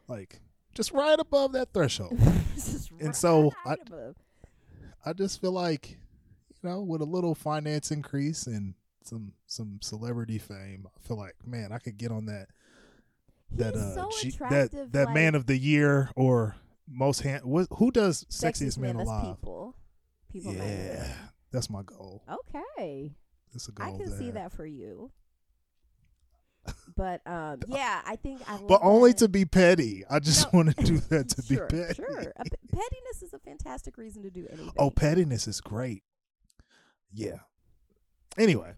[0.08, 0.42] like
[0.74, 2.18] just right above that threshold.
[3.00, 4.16] And so, right I- above.
[5.06, 5.98] I just feel like,
[6.62, 11.36] you know, with a little finance increase and some some celebrity fame, I feel like,
[11.45, 12.48] man, I could get on that
[13.52, 16.56] that He's uh so G- that that like, man of the year or
[16.88, 17.44] most hand.
[17.44, 19.38] What, who does sexiest, man, that's alive?
[19.38, 19.76] People.
[20.32, 20.54] People.
[20.54, 21.16] yeah, magazine.
[21.52, 22.24] that's my goal.
[22.30, 23.12] Okay.
[23.52, 23.88] That's a goal.
[23.95, 25.12] I can to see that for you.
[26.95, 28.57] But um, yeah, I think I.
[28.68, 30.03] but only that- to be petty.
[30.10, 30.57] I just No.
[30.60, 31.94] want to do that to sure, be petty.
[31.95, 32.34] Sure,
[32.72, 34.72] pettiness is a fantastic reason to do anything.
[34.77, 36.03] Oh, pettiness is great.
[37.11, 37.38] Yeah.
[38.38, 38.73] Anyway,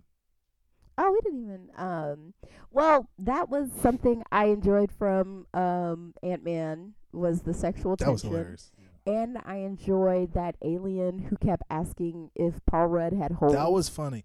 [0.97, 1.69] Oh, we didn't even.
[1.75, 2.33] Um,
[2.71, 8.21] well, that was something I enjoyed from um Ant Man was the sexual that was
[8.21, 8.71] tension, hilarious.
[9.05, 13.53] and I enjoyed that alien who kept asking if Paul Rudd had holes.
[13.53, 14.23] That was funny.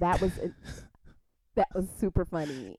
[0.00, 0.32] that was
[1.54, 2.78] that was super funny.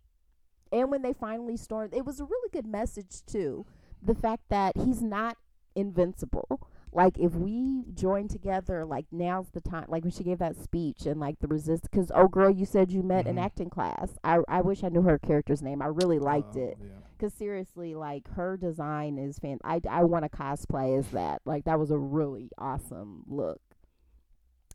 [0.72, 3.66] And when they finally stormed, it was a really good message too.
[4.02, 5.38] The fact that he's not
[5.76, 6.70] invincible.
[6.92, 9.86] Like if we join together, like now's the time.
[9.90, 12.92] Like when she gave that speech and like the resist, because oh girl, you said
[12.92, 13.42] you met in Mhm.
[13.44, 14.18] acting class.
[14.24, 15.82] I I wish I knew her character's name.
[15.82, 16.78] I really liked Oh, it.
[16.82, 16.90] yeah.
[17.20, 19.60] Cause seriously, like her design is fan.
[19.64, 21.42] I I want to cosplay as that.
[21.46, 23.62] Like that was a really awesome look,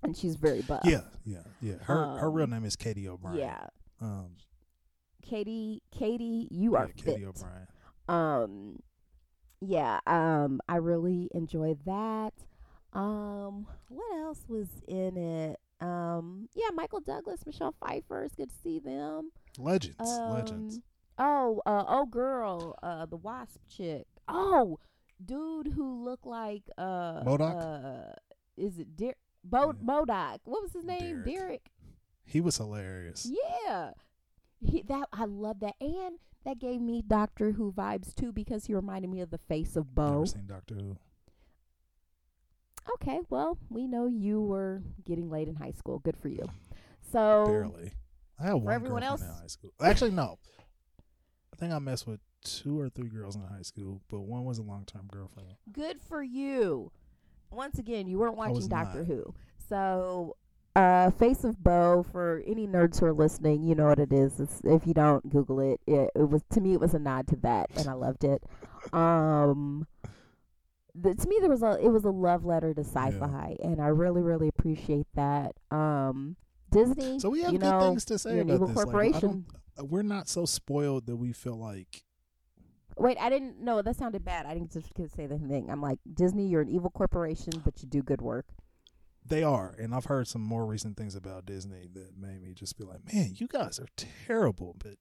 [0.02, 0.82] and she's very buff.
[0.84, 1.76] Yeah, yeah, yeah.
[1.82, 3.38] Her her real Um, name is Katy O'Brian.
[3.38, 3.66] Yeah,
[4.00, 4.36] Um,
[5.22, 7.24] Katie, Katie, you yeah, are Katie fit.
[7.24, 7.66] O'Brian.
[8.08, 8.78] Um,
[9.60, 10.00] yeah.
[10.06, 12.32] Um, I really enjoyed that.
[12.92, 15.58] Um, what else was in it?
[15.80, 18.24] Um, yeah, Michael Douglas, Michelle Pfeiffer.
[18.24, 19.30] It's good to see them.
[19.58, 20.80] Legends, Um, legends.
[21.18, 24.06] Oh, uh, oh, girl, uh, the Wasp chick.
[24.28, 24.78] Oh,
[25.24, 27.56] dude who looked like uh, MODOK?
[28.10, 28.12] Uh,
[28.56, 29.16] is it Derek?
[29.44, 29.84] Bo- Yeah.
[29.84, 30.38] MODOK.
[30.44, 31.22] What was his name?
[31.22, 31.24] Derek.
[31.26, 31.70] Derek.
[32.24, 33.28] He was hilarious.
[33.66, 33.90] Yeah.
[34.64, 35.74] He that I love that.
[35.80, 39.76] And that gave me Doctor Who vibes too because he reminded me of the face
[39.76, 40.12] of Boe.
[40.12, 40.96] Never seen Doctor Who.
[42.94, 46.00] Okay, well, we know you were getting laid in high school.
[46.00, 46.44] Good for you.
[47.12, 47.92] So Barely.
[48.40, 49.70] I had one everyone else- in high school.
[49.80, 50.38] Actually, no.
[51.52, 54.58] I think I messed with two or three girls in high school, but one was
[54.58, 55.54] a long term girlfriend.
[55.70, 56.90] good for you.
[57.52, 59.06] Once again, you weren't watching Doctor not.
[59.06, 59.34] Who.
[59.68, 60.36] So
[60.74, 64.40] uh Face of Boe for any nerds who are listening, you know what it is.
[64.40, 67.28] It's, if you don't Google it, it, it was to me it was a nod
[67.28, 68.42] to that and I loved it.
[68.92, 69.86] Um
[70.94, 73.88] the, to me there was a it was a love letter to sci-fi and I
[73.88, 75.56] really really appreciate that.
[75.70, 76.36] Um
[76.70, 78.74] Disney, So we have good know, things to say about this.
[78.74, 79.44] Corporation.
[79.76, 82.02] don't, we're not so spoiled that we feel like
[82.98, 83.58] Wait, I didn't.
[83.58, 84.44] No, that sounded bad.
[84.44, 85.70] I didn't just say the thing.
[85.70, 86.46] I'm like Disney.
[86.46, 88.44] You're an evil corporation, but you do good work.
[89.24, 89.74] They are.
[89.78, 93.00] And I've heard some more recent things about Disney that made me just be like,
[93.12, 94.76] man, you guys are terrible.
[94.78, 94.96] But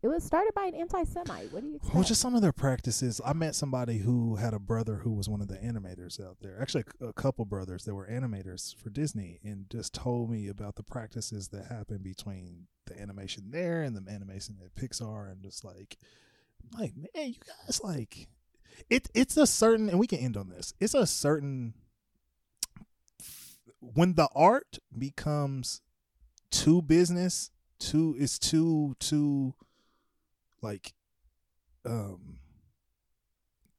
[0.00, 1.52] It was started by an anti-Semite.
[1.52, 1.94] What do you oh, expect?
[1.94, 3.20] Well, just some of their practices.
[3.24, 6.56] I met somebody who had a brother who was one of the animators out there.
[6.60, 10.76] Actually, a a couple brothers that were animators for Disney, and just told me about
[10.76, 15.64] the practices that happen between the animation there and the animation at Pixar, and just
[15.64, 15.96] like,
[16.78, 18.28] like man, you guys like
[18.88, 19.08] it.
[19.14, 20.74] It's a certain, and we can end on this.
[20.80, 21.74] It's a certain
[23.80, 25.80] when the art becomes
[26.50, 29.54] too business, too is too too
[30.62, 30.94] like
[31.84, 32.38] um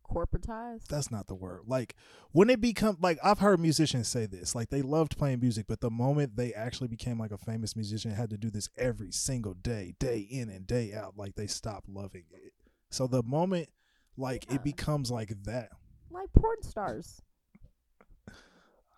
[0.09, 0.87] corporatized.
[0.87, 1.61] that's not the word.
[1.67, 1.95] Like
[2.31, 5.81] when it become like I've heard musicians say this, like they loved playing music, but
[5.81, 9.53] the moment they actually became like a famous musician, had to do this every single
[9.53, 12.53] day, day in and day out, like they stopped loving it.
[12.89, 13.69] So the moment
[14.17, 14.55] like Yeah.
[14.55, 15.69] it becomes like that.
[16.09, 17.21] like porn stars.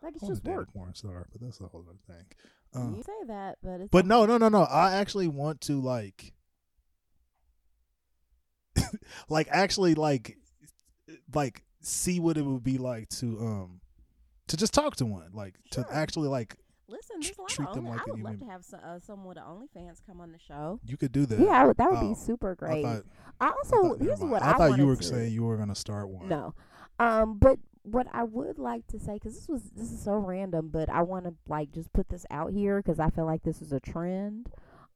[0.01, 0.73] Like it's I just date a work.
[0.73, 2.25] porn star, but that's a whole other thing.
[2.73, 4.63] Um, you say that, but it's But no, no, no, no.
[4.63, 6.33] I actually want to like,
[9.29, 10.37] like actually like,
[11.33, 13.81] like see what it would be like to um,
[14.47, 15.83] to just talk to one, like Sure.
[15.83, 16.55] to actually like
[16.87, 18.51] Listen, there's a lot treat of them only, like I a would love human- to
[18.53, 20.79] have some, uh, someone with OnlyFans come on the show.
[20.85, 21.39] you could do that.
[21.39, 22.83] Yeah, I would, that would Oh, be super great.
[22.85, 23.03] I, thought,
[23.39, 25.55] I also thought, never here's what I I, thought you were to, saying you were
[25.55, 26.27] gonna start one.
[26.27, 26.53] No,
[26.99, 30.69] um, but what I would like to say, because this was this is so random,
[30.71, 33.61] but I want to like just put this out here because I feel like this
[33.61, 34.51] is a trend.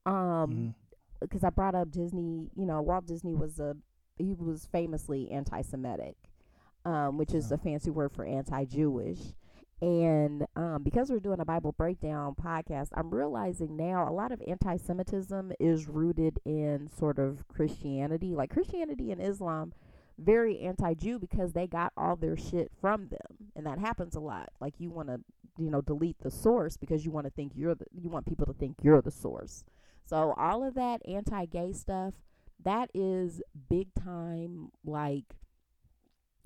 [0.05, 0.75] Um,
[1.21, 2.49] because I brought up Disney.
[2.55, 3.75] You know, Walt Disney was a
[4.17, 6.15] he was famously anti-Semitic,
[6.85, 9.19] um, which is a fancy word for anti-Jewish.
[9.81, 14.41] And um, because we're doing a Bible breakdown podcast, I'm realizing now a lot of
[14.47, 19.73] anti-Semitism is rooted in sort of Christianity, like Christianity and Islam,
[20.17, 24.49] very anti-Jew because they got all their shit from them, and that happens a lot.
[24.61, 25.19] Like you want to,
[25.57, 28.45] you know, delete the source because you want to think you're the, you want people
[28.45, 29.63] to think you're the source.
[30.05, 32.13] So all of that anti-gay stuff,
[32.63, 35.35] that is big time like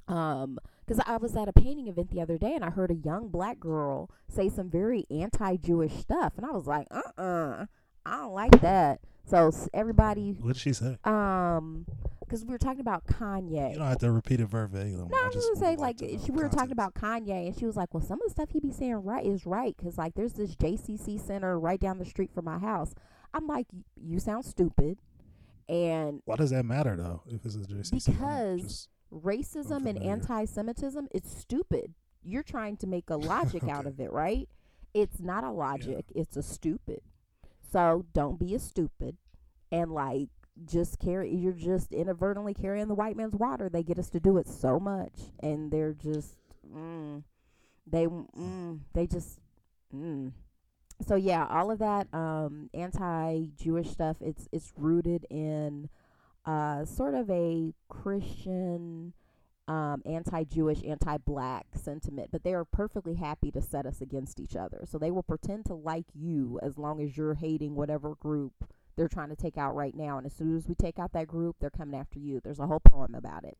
[0.07, 2.95] um cuz I was at a painting event the other day and I heard a
[2.95, 7.67] young black girl say some very anti-Jewish stuff and I was like, "Uh-uh.
[8.05, 10.97] I don't like that." So everybody What did she say?
[11.03, 11.85] um
[12.30, 13.72] cuz we were talking about Kanye.
[13.73, 15.07] You don't have to repeat it verbatim.
[15.10, 17.47] No, I was just gonna say like to uh, she, we were talking about Kanye,
[17.47, 19.76] and she was like, "Well, some of the stuff he be saying right is right,
[19.77, 22.93] cause like there's this JCC center right down the street from my house."
[23.34, 24.99] I'm like, "You sound stupid,"
[25.68, 27.22] and Why does that matter though?
[27.27, 31.93] If it's a JCC, Because- racism and anti-Semitism, it's stupid.
[32.22, 34.47] You're trying to make a logic out of it, right?
[34.93, 36.06] It's not a logic.
[36.15, 37.01] It's a stupid.
[37.72, 39.18] So don't be a stupid,
[39.72, 40.30] and like
[40.65, 41.34] just carry.
[41.34, 43.69] You're just inadvertently carrying the white man's water.
[43.69, 46.38] They get us to do it so much, and they're just,
[46.73, 47.23] mm,
[47.88, 49.40] they, mm, they just,
[49.95, 50.31] mm.
[51.06, 54.18] So yeah, all of that um, anti-Jewish stuff.
[54.19, 55.90] It's it's rooted in
[56.45, 59.14] uh, sort of a Christian,
[59.68, 64.84] um, anti-Jewish, anti-black sentiment, but they are perfectly happy to set us against each other.
[64.86, 68.69] So they will pretend to like you as long as you're hating whatever group
[68.99, 70.17] they're trying to take out right now.
[70.17, 72.41] And as soon as we take out that group, they're coming after you.
[72.43, 73.57] There's a whole poem about it.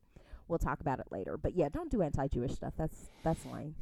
[0.49, 1.38] We'll talk about it later.
[1.38, 2.74] But yeah, don't do anti-Jewish stuff.
[2.78, 3.76] That's that's lame.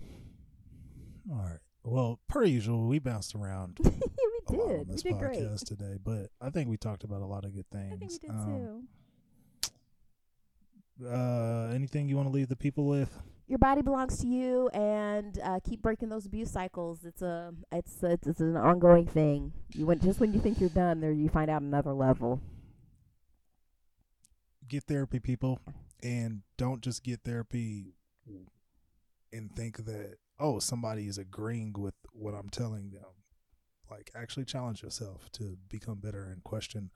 [1.32, 1.60] all right.
[1.84, 4.88] Well, per usual, we bounced around we lot on did.
[4.88, 5.40] We this did great.
[5.40, 7.94] podcast today, but I think we talked about a lot of good things.
[7.94, 8.88] I think we did Um,
[11.00, 11.08] too.
[11.08, 13.12] Uh, anything you want to leave the people with?
[13.48, 17.06] Your body belongs to you and uh, keep breaking those abuse cycles.
[17.06, 19.54] It's a it's it's, it's an ongoing thing.
[19.74, 22.42] You went just when you think you're done there you find out another level.
[24.68, 25.60] Get therapy, people,
[26.04, 27.94] and don't just get therapy
[29.32, 33.04] and think that oh somebody is agreeing with what I'm telling them.
[33.90, 36.92] Like, actually challenge yourself to become better and question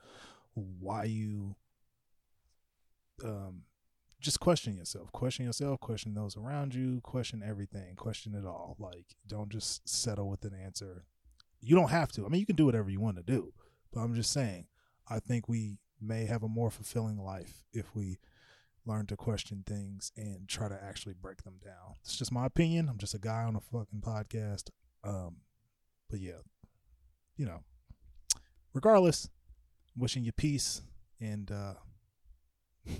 [0.53, 1.55] why you
[3.23, 3.61] um
[4.21, 8.75] just question yourself question yourself question those around you question everything question it all.
[8.79, 11.05] Like don't just settle with an answer.
[11.59, 12.25] You don't have to.
[12.25, 13.53] I mean you can do whatever you want to do
[13.93, 14.67] but i'm just saying
[15.09, 18.17] i think we may have a more fulfilling life if we
[18.85, 21.95] learn to question things and try to actually break them down.
[22.03, 22.89] It's just my opinion.
[22.89, 24.69] I'm just a guy on a fucking podcast.
[25.03, 25.37] Um
[26.09, 26.41] but yeah
[27.37, 27.61] you know
[28.73, 29.29] regardless
[29.95, 30.81] wishing you peace
[31.19, 31.73] and uh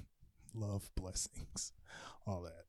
[0.54, 1.72] love blessings
[2.26, 2.66] all that